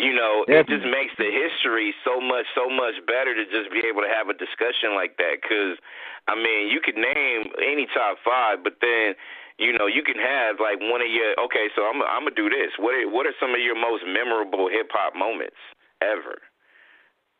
[0.00, 3.84] you know, it just makes the history so much, so much better to just be
[3.84, 5.44] able to have a discussion like that.
[5.44, 5.76] Because,
[6.24, 9.12] I mean, you could name any top five, but then,
[9.60, 11.36] you know, you can have like one of your.
[11.44, 12.72] Okay, so I'm, I'm gonna do this.
[12.80, 15.60] What are, what are some of your most memorable hip hop moments
[16.00, 16.40] ever?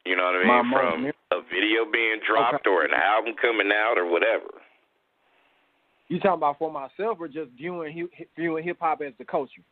[0.04, 0.52] You know what I mean?
[0.52, 0.98] My From
[1.32, 4.52] a video being dropped or an album coming out or whatever.
[6.08, 9.64] You talking about for myself or just viewing viewing hip hop as the culture?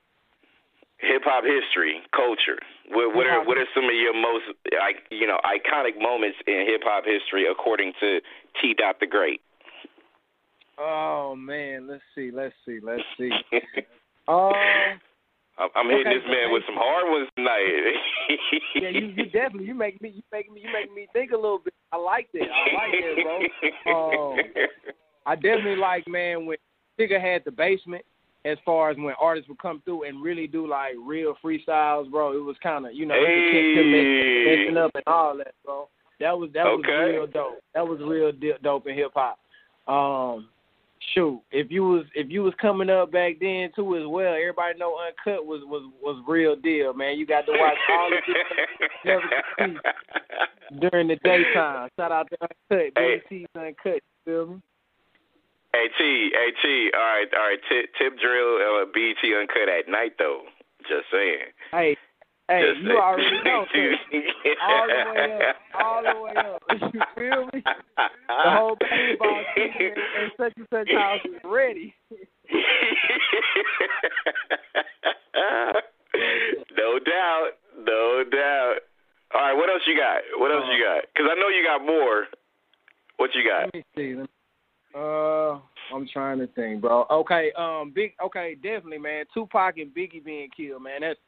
[0.99, 2.59] Hip hop history, culture.
[2.91, 6.65] What, what are what are some of your most, like, you know, iconic moments in
[6.67, 8.21] hip hop history according to
[8.61, 8.75] T.
[8.75, 9.41] Dot the Great?
[10.81, 13.31] Oh man, let's see, let's see, let's see.
[14.29, 14.53] Um,
[15.75, 17.65] I'm hitting Okay, this man with some hard ones tonight.
[18.75, 21.35] yeah, you, you definitely you make me you make me you make me think a
[21.35, 21.73] little bit.
[21.93, 22.43] I like that.
[22.43, 24.35] I like that, bro.
[24.35, 24.39] Um,
[25.25, 26.59] I definitely like man when
[27.01, 28.05] Tigger had the basement.
[28.45, 32.33] As far as when artists would come through and really do like real freestyles, bro,
[32.37, 34.45] it was kind of you know you could catch Hey.
[34.67, 35.89] messing up and all that, bro.
[36.21, 37.59] That was that was real dope.
[37.75, 38.31] That was real
[38.63, 39.39] dope in hip hop.
[39.89, 40.49] Um,
[41.15, 44.79] shoot, if you was if you was coming up back then too as well, everybody
[44.79, 47.19] know Uncut was was was real deal, man.
[47.19, 48.23] You got to watch all of
[49.05, 49.77] it
[50.81, 51.89] during the daytime.
[51.99, 53.23] Shout out to Uncut, Hey.
[53.29, 53.95] BT Uncut.
[53.95, 54.63] You feel me?
[55.75, 57.59] Hey T, hey T, all right, all right.
[57.69, 60.43] Tip, tip drill, uh, BT uncut at night though.
[60.89, 61.53] Just saying.
[61.71, 61.97] Hey,
[62.49, 62.99] hey, Just you saying.
[63.01, 63.65] already know.
[63.73, 63.83] son.
[64.63, 66.63] all the way up, all the way up.
[66.95, 67.63] You feel me?
[67.65, 71.95] The whole basketball team and, and such and such house is ready.
[76.77, 78.77] no doubt, no doubt.
[79.35, 80.23] All right, what else you got?
[80.41, 81.05] What else you got?
[81.13, 82.27] Because I know you got more.
[83.17, 83.65] What you got?
[83.67, 84.15] Let me see.
[84.15, 84.29] Let me-
[84.95, 85.61] Uh,
[85.95, 87.05] I'm trying to think, bro.
[87.11, 88.15] Okay, um, big.
[88.25, 89.27] Okay, definitely, man.
[89.35, 91.01] Tupac and Biggie being killed, man.
[91.03, 91.19] That's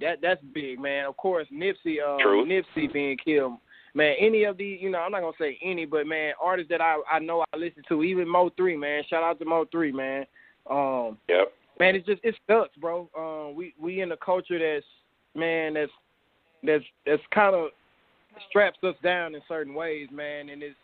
[0.00, 0.18] that.
[0.22, 1.06] That's big, man.
[1.06, 1.96] Of course, Nipsey.
[2.06, 2.44] Um, True.
[2.46, 3.54] Nipsey being killed,
[3.94, 4.14] man.
[4.18, 6.96] Any of these, you know, I'm not gonna say any, but man, artists that I
[7.10, 9.02] I know I listen to, even Mo3, man.
[9.08, 10.26] Shout out to Mo3, man.
[10.68, 11.52] Um, Yep.
[11.78, 13.08] man, it's just it's nuts, bro.
[13.16, 14.86] Um, we we in a culture that's
[15.34, 15.92] man that's
[16.62, 17.70] that's that's kind of
[18.48, 20.76] straps us down in certain ways, man, and it's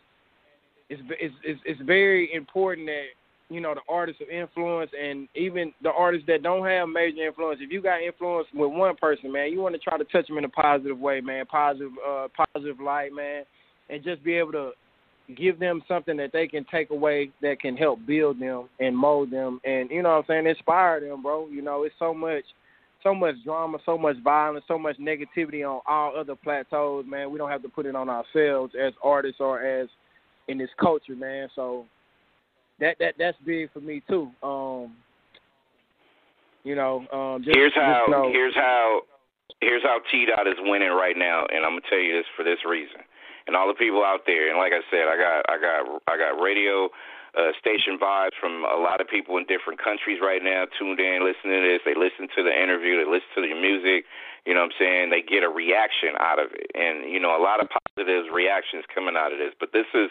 [0.89, 3.05] it's it's it's, it's very important that
[3.49, 7.59] you know the artists of influence and even the artists that don't have major influence.
[7.61, 10.37] If you got influence with one person, man, you want to try to touch them
[10.37, 13.43] in a positive way, man, positive uh positive light, man,
[13.89, 14.71] and just be able to
[15.35, 19.29] give them something that they can take away that can help build them and mold
[19.29, 21.47] them and you know what I'm saying, inspire them, bro.
[21.47, 22.43] You know, it's so much
[23.03, 27.31] so much drama, so much violence, so much negativity on all other plateaus, man.
[27.31, 29.87] We don't have to put it on ourselves as artists or as
[30.47, 31.49] in this culture, man.
[31.55, 31.85] So
[32.79, 34.29] that that that's big for me too.
[34.43, 34.95] Um
[36.63, 39.01] you know, um just, here's how just know, here's how
[39.61, 42.43] here's how T dot is winning right now and I'm gonna tell you this for
[42.43, 43.01] this reason.
[43.47, 46.17] And all the people out there, and like I said, I got I got I
[46.17, 46.89] got radio
[47.37, 51.21] uh, station vibes from a lot of people in different countries right now tuned in,
[51.21, 51.81] listening to this.
[51.85, 54.09] They listen to the interview, they listen to the music.
[54.47, 55.09] You know what I'm saying?
[55.11, 56.71] They get a reaction out of it.
[56.73, 59.51] And, you know, a lot of positive reactions coming out of this.
[59.59, 60.09] But this is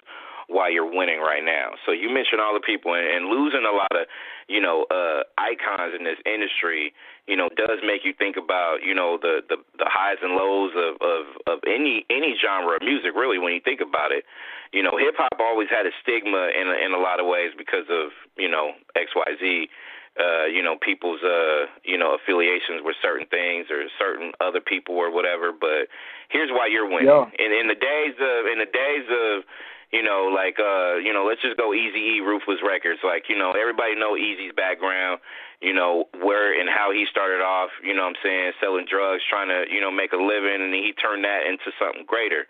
[0.48, 1.74] why you're winning right now.
[1.84, 4.06] So you mentioned all the people and, and losing a lot of,
[4.48, 6.94] you know, uh icons in this industry,
[7.26, 10.72] you know, does make you think about, you know, the the, the highs and lows
[10.76, 14.24] of, of of any any genre of music really when you think about it.
[14.72, 17.86] You know, hip hop always had a stigma in in a lot of ways because
[17.90, 19.68] of, you know, XYZ
[20.16, 24.96] uh, you know, people's uh, you know, affiliations with certain things or certain other people
[24.96, 25.52] or whatever.
[25.52, 25.92] But
[26.30, 27.12] here's why you're winning.
[27.12, 27.28] Yeah.
[27.36, 29.44] In in the days of in the days of
[29.92, 33.00] you know, like uh, you know, let's just go Easy E Ruthless Records.
[33.04, 35.20] Like, you know, everybody know Eazy's background,
[35.60, 39.22] you know, where and how he started off, you know what I'm saying, selling drugs,
[39.28, 42.46] trying to, you know, make a living and he turned that into something greater.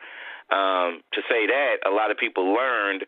[0.48, 3.04] Um, to say that, a lot of people learned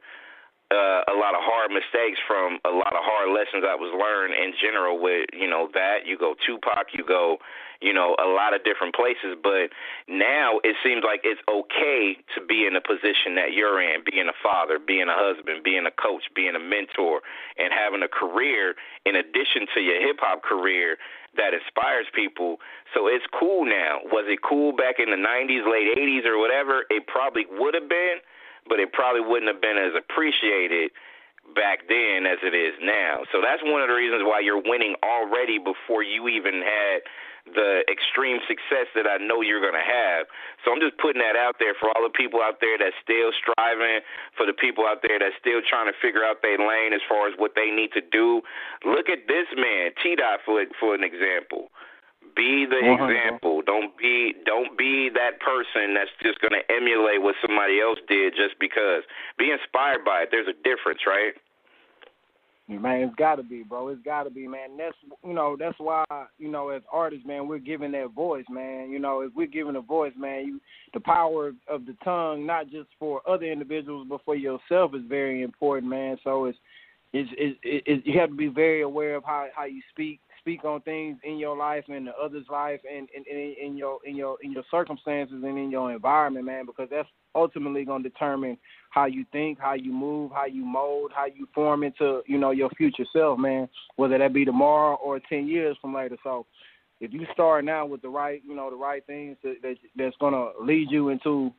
[0.70, 4.36] uh, a lot of hard mistakes from a lot of hard lessons I was learned
[4.36, 6.04] in general with, you know, that.
[6.04, 7.38] You go Tupac, you go,
[7.80, 9.32] you know, a lot of different places.
[9.40, 9.72] But
[10.12, 14.28] now it seems like it's okay to be in the position that you're in, being
[14.28, 17.24] a father, being a husband, being a coach, being a mentor,
[17.56, 18.76] and having a career
[19.08, 21.00] in addition to your hip hop career
[21.40, 22.60] that inspires people.
[22.92, 24.04] So it's cool now.
[24.12, 26.84] Was it cool back in the 90s, late 80s, or whatever?
[26.92, 28.20] It probably would have been
[28.68, 30.92] but it probably wouldn't have been as appreciated
[31.56, 33.24] back then as it is now.
[33.32, 37.00] So that's one of the reasons why you're winning already before you even had
[37.54, 40.28] the extreme success that I know you're going to have.
[40.64, 43.32] So I'm just putting that out there for all the people out there that's still
[43.40, 44.04] striving,
[44.36, 47.28] for the people out there that's still trying to figure out their lane as far
[47.28, 48.44] as what they need to do.
[48.84, 51.72] Look at this man, T Dot for for an example.
[52.36, 53.10] Be the 100.
[53.10, 53.62] example.
[53.64, 58.34] Don't be don't be that person that's just going to emulate what somebody else did
[58.34, 59.02] just because.
[59.38, 60.28] Be inspired by it.
[60.30, 61.34] There's a difference, right?
[62.68, 63.88] Man, it's got to be, bro.
[63.88, 64.76] It's got to be, man.
[64.76, 66.04] That's you know that's why
[66.38, 68.90] you know as artists, man, we're giving that voice, man.
[68.90, 70.60] You know, if we're giving a voice, man, you
[70.92, 75.42] the power of the tongue, not just for other individuals, but for yourself, is very
[75.42, 76.18] important, man.
[76.22, 76.58] So it's
[77.14, 80.64] it's, it's, it's you have to be very aware of how how you speak speak
[80.64, 84.36] on things in your life and the other's life and in, in your in your
[84.42, 88.58] in your circumstances and in your environment, man, because that's ultimately going to determine
[88.90, 92.50] how you think, how you move, how you mold, how you form into you know
[92.50, 93.68] your future self, man.
[93.96, 96.16] Whether that be tomorrow or ten years from later.
[96.22, 96.46] So,
[97.00, 100.16] if you start now with the right you know the right things that, that that's
[100.18, 101.52] going to lead you into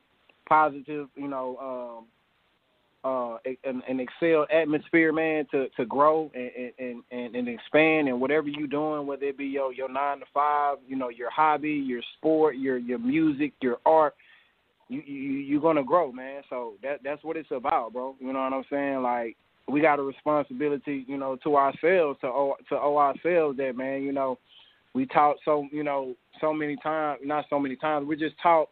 [0.48, 1.56] positive, you know.
[2.00, 2.06] um
[3.02, 8.20] uh, an, an excel atmosphere, man, to to grow and, and and and expand and
[8.20, 11.70] whatever you're doing, whether it be your your nine to five, you know, your hobby,
[11.70, 14.14] your sport, your your music, your art,
[14.88, 16.42] you you you're gonna grow, man.
[16.50, 18.16] So that that's what it's about, bro.
[18.20, 19.02] You know what I'm saying?
[19.02, 19.36] Like
[19.66, 24.02] we got a responsibility, you know, to ourselves to owe, to owe ourselves that, man.
[24.02, 24.38] You know,
[24.94, 28.06] we taught so you know so many times, not so many times.
[28.06, 28.68] We just taught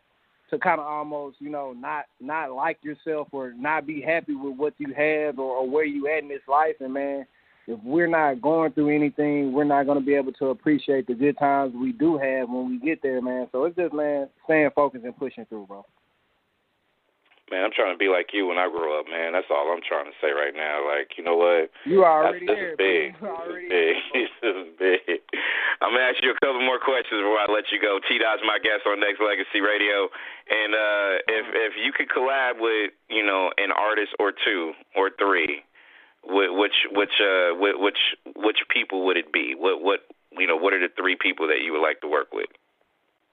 [0.51, 4.57] to kind of almost you know not not like yourself or not be happy with
[4.57, 6.77] what you have or, or where you at in this life.
[6.81, 7.27] And man
[7.67, 11.15] if we're not going through anything we're not going to be able to appreciate the
[11.15, 13.47] good times we do have when we get there man.
[13.53, 15.85] So it's just man staying focused and pushing through bro
[17.49, 19.33] Man, I'm trying to be like you when I grow up, man.
[19.33, 20.85] That's all I'm trying to say right now.
[20.85, 21.73] Like, you know what?
[21.89, 23.09] You already That's, this is big.
[23.23, 24.37] You already this is big.
[24.45, 25.21] this is big.
[25.81, 27.97] I'm gonna ask you a couple more questions before I let you go.
[28.05, 30.11] T Dot's my guest on Nexx Legacy Radio,
[30.51, 35.11] and uh if if you could collab with you know an artist or two or
[35.17, 35.65] three,
[36.27, 38.01] which which uh which
[38.37, 39.55] which people would it be?
[39.57, 40.01] What what
[40.37, 40.57] you know?
[40.57, 42.51] What are the three people that you would like to work with?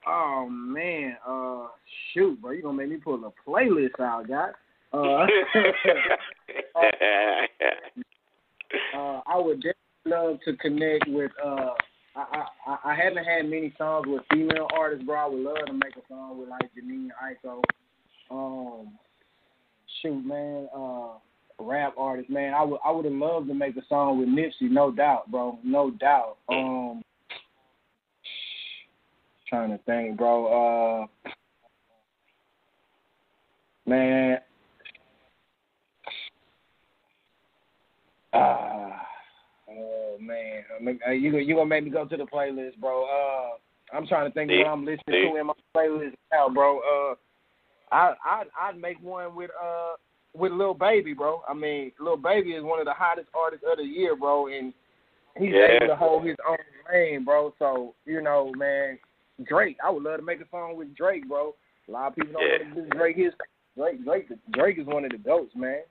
[0.06, 1.68] Oh man, uh,
[2.12, 4.50] shoot, bro, you gonna make me pull a playlist out, guy.
[6.74, 6.80] Uh,
[8.94, 9.74] uh, I would definitely
[10.06, 11.30] love to connect with.
[11.42, 11.70] Uh,
[12.14, 15.16] I, I I haven't had many songs with female artists, bro.
[15.16, 17.62] I would love to make a song with like Jhené Aiko.
[18.30, 18.92] Um,
[20.02, 21.14] shoot, man, uh,
[21.58, 22.54] rap artist, man.
[22.54, 25.58] I would I would have loved to make a song with Nipsey, no doubt, bro,
[25.62, 26.36] no doubt.
[26.48, 27.02] Um,
[29.48, 31.06] trying to think, bro.
[31.06, 31.30] Uh,
[33.86, 34.38] man,
[38.32, 38.90] uh,
[39.70, 43.04] oh man, I mean, uh, you you gonna make me go to the playlist, bro.
[43.04, 46.78] Uh, I'm trying to think what I'm listening to in my playlist now, bro.
[46.78, 47.14] Uh,
[47.92, 49.94] I I I'd make one with uh
[50.34, 51.42] with Lil Baby, bro.
[51.48, 54.72] I mean, Lil Baby is one of the hottest artists of the year, bro, and
[55.38, 55.76] he's yeah.
[55.76, 56.56] able to hold his own
[56.92, 57.54] lane, bro.
[57.58, 58.98] So you know, man,
[59.44, 59.76] Drake.
[59.84, 61.54] I would love to make a song with Drake, bro.
[61.88, 62.74] A lot of people don't yeah.
[62.74, 63.16] to do Drake.
[63.16, 63.32] His
[63.76, 65.82] Drake, Drake, Drake is one of the goats, man.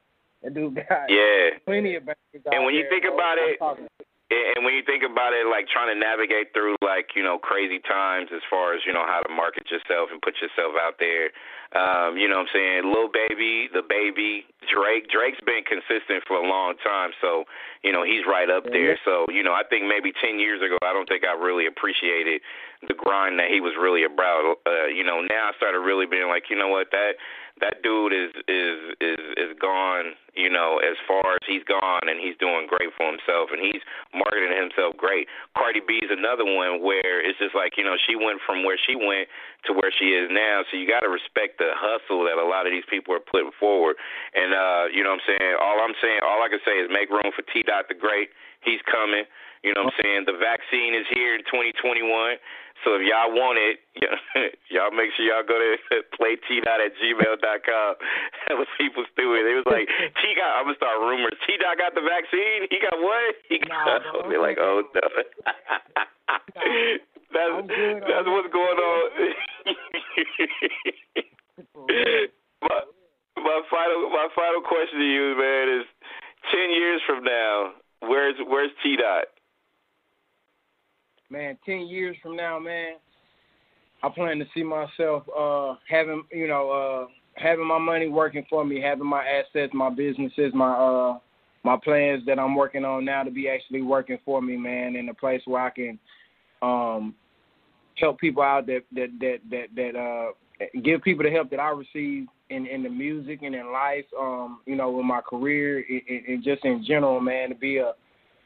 [0.44, 1.58] That dude got yeah.
[1.66, 2.46] plenty of bangers.
[2.52, 3.16] And when you there, think bro.
[3.16, 7.14] about I'm it, and when you think about it, like trying to navigate through like
[7.14, 10.42] you know crazy times as far as you know how to market yourself and put
[10.42, 11.30] yourself out there,
[11.76, 12.82] um, you know what I'm saying?
[12.88, 15.12] Lil Baby, the baby, Drake.
[15.12, 17.44] Drake's been consistent for a long time, so
[17.84, 18.98] you know he's right up there.
[19.04, 22.42] So you know I think maybe ten years ago I don't think I really appreciated
[22.88, 24.64] the grind that he was really about.
[24.66, 27.20] Uh, you know now I started really being like you know what that
[27.62, 30.16] that dude is is is is gone.
[30.36, 33.80] You know, as far as he's gone, and he's doing great for himself, and he's
[34.12, 35.32] marketing himself great.
[35.56, 38.76] Cardi B is another one where it's just like you know she went from where
[38.76, 39.32] she went
[39.64, 40.68] to where she is now.
[40.68, 43.52] So you got to respect the hustle that a lot of these people are putting
[43.58, 43.98] forward.
[44.38, 45.54] And uh, you know what I'm saying.
[45.58, 47.64] All I'm saying, all I can say is make room for T.
[47.66, 48.30] Dot the Great.
[48.62, 49.26] He's coming.
[49.66, 50.22] You know what I'm saying?
[50.30, 52.06] The vaccine is here in 2021.
[52.86, 53.82] So if y'all want it,
[54.70, 55.74] y'all make sure y'all go to
[56.22, 57.96] playtdot at gmail.com.
[58.46, 59.42] That was people stupid.
[59.42, 59.90] They was like,
[60.22, 61.34] T got, I'm going to start rumors.
[61.50, 62.70] T Dot got the vaccine?
[62.70, 63.34] He got what?
[63.50, 65.02] He got, Nah, they're like, oh, no.
[67.34, 67.58] that's,
[68.06, 69.10] that's what's going on.
[72.62, 75.86] My, final my final question to you, man, is
[76.52, 77.72] ten years from now,
[78.02, 79.26] where's where's T Dot?
[81.30, 82.96] man, ten years from now, man,
[84.04, 88.64] I plan to see myself uh having you know, uh having my money working for
[88.64, 91.20] me, having my assets, my businesses, my uh
[91.64, 95.10] my plans that I'm working on now to be actually working for me, man, in
[95.10, 96.00] a place where I can
[96.62, 97.16] um
[97.96, 100.32] help people out that that that that that uh
[100.84, 104.60] give people the help that I received in in the music and in life, um,
[104.66, 105.84] you know, in my career
[106.28, 107.94] and, just in general, man, to be a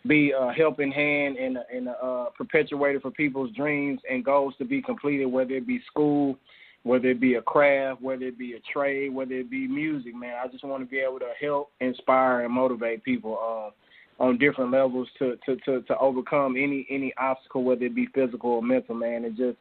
[0.08, 4.54] be a helping hand and a, and a uh, perpetuator for people's dreams and goals
[4.58, 6.38] to be completed, whether it be school,
[6.84, 10.36] whether it be a craft, whether it be a trade, whether it be music, man.
[10.42, 14.72] I just want to be able to help, inspire, and motivate people um, on different
[14.72, 18.96] levels to, to, to, to overcome any any obstacle, whether it be physical or mental,
[18.96, 19.58] man, and just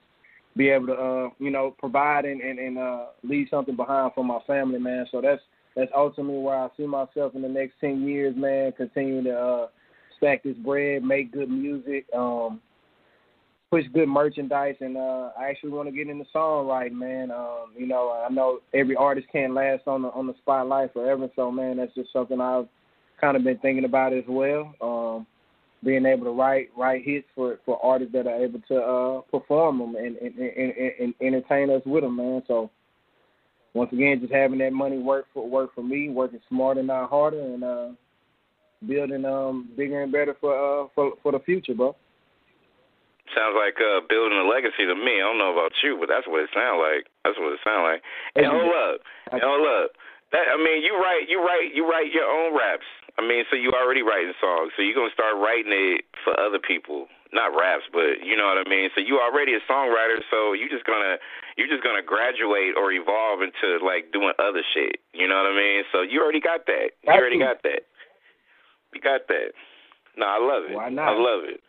[0.58, 4.24] be able to uh, you know provide and and, and uh, leave something behind for
[4.24, 5.06] my family, man.
[5.10, 5.40] So that's
[5.76, 8.72] that's ultimately where I see myself in the next ten years, man.
[8.72, 9.66] Continue to uh,
[10.18, 12.60] stack this bread, make good music, um,
[13.70, 17.30] push good merchandise, and uh, I actually want to get into songwriting, man.
[17.30, 21.28] Um, you know, I know every artist can't last on the on the spotlight forever,
[21.36, 22.66] so man, that's just something I've
[23.20, 24.74] kind of been thinking about as well.
[24.82, 25.26] Um,
[25.84, 29.78] being able to write write hits for for artists that are able to uh, perform
[29.78, 32.42] them and, and, and, and entertain us with them, man.
[32.46, 32.70] So
[33.74, 37.40] once again, just having that money work for work for me, working smarter, not harder,
[37.40, 37.88] and uh,
[38.86, 41.94] building um bigger and better for uh for for the future, bro.
[43.36, 45.22] Sounds like uh building a legacy to me.
[45.22, 47.06] I don't know about you, but that's what it sounds like.
[47.24, 48.02] That's what it sounds like.
[48.34, 49.00] And hold up,
[49.30, 49.92] and hold up.
[50.32, 52.88] That I mean, you write, you write, you write your own raps.
[53.18, 56.62] I mean, so you already writing songs, so you're gonna start writing it for other
[56.62, 58.90] people, not raps, but you know what I mean.
[58.94, 61.18] So you already a songwriter, so you just gonna
[61.58, 65.02] you're just gonna graduate or evolve into like doing other shit.
[65.12, 65.82] You know what I mean?
[65.90, 66.94] So you already got that.
[67.02, 67.90] You already got that.
[68.94, 69.50] You got that.
[70.16, 70.76] No, I love it.
[70.78, 71.08] Why not?
[71.10, 71.60] I love it.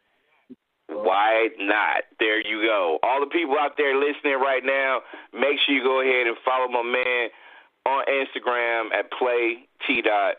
[0.89, 2.05] Why not?
[2.19, 2.99] There you go.
[3.03, 5.01] All the people out there listening right now,
[5.33, 7.29] make sure you go ahead and follow my man
[7.85, 10.37] on Instagram at play t dot,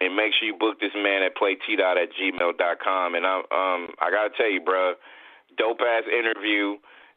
[0.00, 3.14] and make sure you book this man at play t dot at gmail dot com.
[3.14, 4.94] And I um I gotta tell you, bro,
[5.56, 6.76] dope ass interview.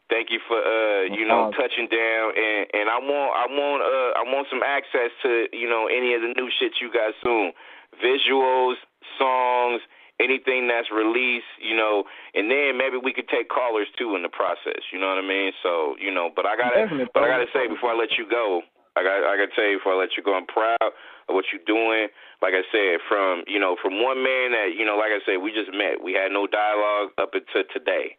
[0.09, 4.11] Thank you for uh you know touching down and and I want I want uh
[4.19, 7.53] I want some access to you know any of the new shit you got soon,
[8.01, 8.75] visuals,
[9.17, 9.81] songs
[10.19, 12.03] anything that's released, you know,
[12.35, 14.83] and then maybe we could take callers too in the process.
[14.91, 15.51] You know what I mean?
[15.63, 17.07] So, you know, but I gotta, Definitely.
[17.13, 18.61] but I gotta say before I let you go,
[18.97, 21.65] I got, I tell you before I let you go, I'm proud of what you're
[21.65, 22.09] doing.
[22.41, 25.41] Like I said, from you know, from one man that you know, like I said,
[25.41, 26.01] we just met.
[26.01, 28.17] We had no dialogue up until today,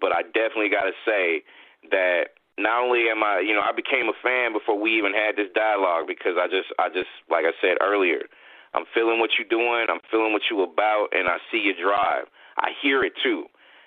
[0.00, 1.44] but I definitely gotta say
[1.90, 5.38] that not only am I, you know, I became a fan before we even had
[5.38, 8.26] this dialogue because I just, I just, like I said earlier.
[8.74, 9.86] I'm feeling what you're doing.
[9.88, 12.28] I'm feeling what you about, and I see your drive.
[12.58, 13.46] I hear it too.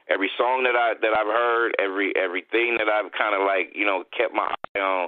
[0.09, 3.85] Every song that I that I've heard, every everything that I've kind of like you
[3.85, 5.07] know kept my eye on,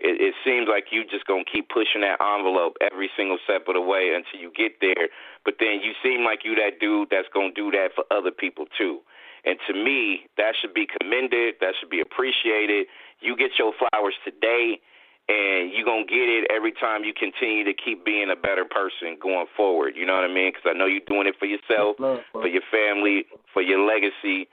[0.00, 3.74] it, it seems like you just gonna keep pushing that envelope every single step of
[3.74, 5.08] the way until you get there.
[5.44, 8.66] But then you seem like you that dude that's gonna do that for other people
[8.76, 9.00] too.
[9.44, 11.56] And to me, that should be commended.
[11.60, 12.86] That should be appreciated.
[13.20, 14.80] You get your flowers today,
[15.28, 18.64] and you're going to get it every time you continue to keep being a better
[18.64, 19.94] person going forward.
[19.96, 20.52] You know what I mean?
[20.52, 21.96] Because I know you're doing it for yourself,
[22.32, 24.48] for your family, for your legacy.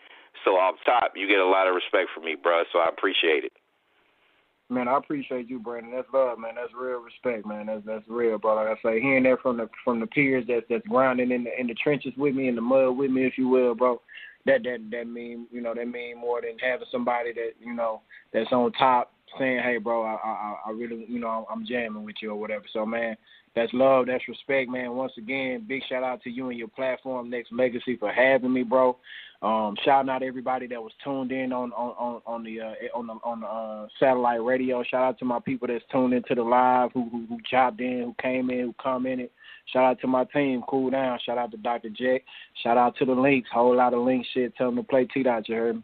[0.45, 2.63] So off top, you get a lot of respect from me, bro.
[2.71, 3.51] So I appreciate it.
[4.69, 5.93] Man, I appreciate you, Brandon.
[5.95, 6.55] That's love, man.
[6.55, 7.67] That's real respect, man.
[7.67, 8.55] That's that's real, bro.
[8.55, 11.59] Like I say, hearing that from the from the peers that's that's grounding in the
[11.59, 14.01] in the trenches with me, in the mud with me, if you will, bro
[14.47, 18.01] that that that mean you know that mean more than having somebody that you know
[18.33, 22.15] that's on top saying, "Hey, bro, I I, I really you know I'm jamming with
[22.21, 23.15] you or whatever." So, man,
[23.57, 24.91] that's love, that's respect, man.
[24.91, 28.61] Once again, big shout out to you and your platform, Nexx Legacy, for having me,
[28.61, 28.97] bro.
[29.41, 33.07] Um, shouting out everybody that was tuned in on on on, on the uh, on
[33.07, 34.83] the on the uh, satellite radio.
[34.83, 38.03] Shout out to my people that's tuned into the live, who who, who chopped in,
[38.03, 39.31] who came in, who commented.
[39.73, 41.19] Shout out to my team, Cool Down.
[41.25, 41.89] Shout out to Dr.
[41.89, 42.23] Jack.
[42.63, 43.49] Shout out to the links.
[43.51, 44.55] Whole lot of link shit.
[44.55, 45.49] Tell them to play T Dot.
[45.49, 45.83] You heard me.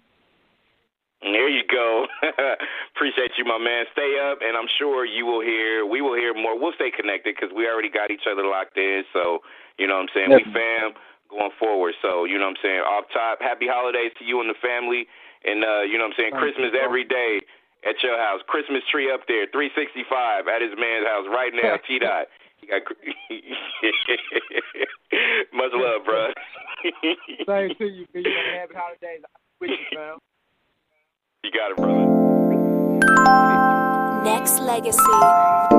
[1.23, 2.05] There you go.
[2.95, 3.87] Appreciate you, my man.
[3.95, 5.87] Stay up, and I'm sure you will hear.
[5.87, 6.59] We will hear more.
[6.59, 9.03] We'll stay connected because we already got each other locked in.
[9.13, 9.39] So
[9.79, 10.29] you know what I'm saying.
[10.35, 10.91] We fam
[11.31, 11.95] going forward.
[12.03, 12.83] So you know what I'm saying.
[12.83, 15.07] Off top, happy holidays to you and the family,
[15.47, 16.35] and uh, you know what I'm saying.
[16.35, 17.39] Christmas every day
[17.87, 18.43] at your house.
[18.51, 21.79] Christmas tree up there, 365 at his man's house right now.
[21.87, 22.27] T dot.
[25.53, 26.31] much love, bro.
[27.47, 28.07] Same to you.
[28.11, 28.23] You
[28.55, 29.23] happy holidays.
[29.59, 30.19] With you, fam.
[31.43, 32.05] You got it, brother.
[34.23, 35.72] Nexx Legacy.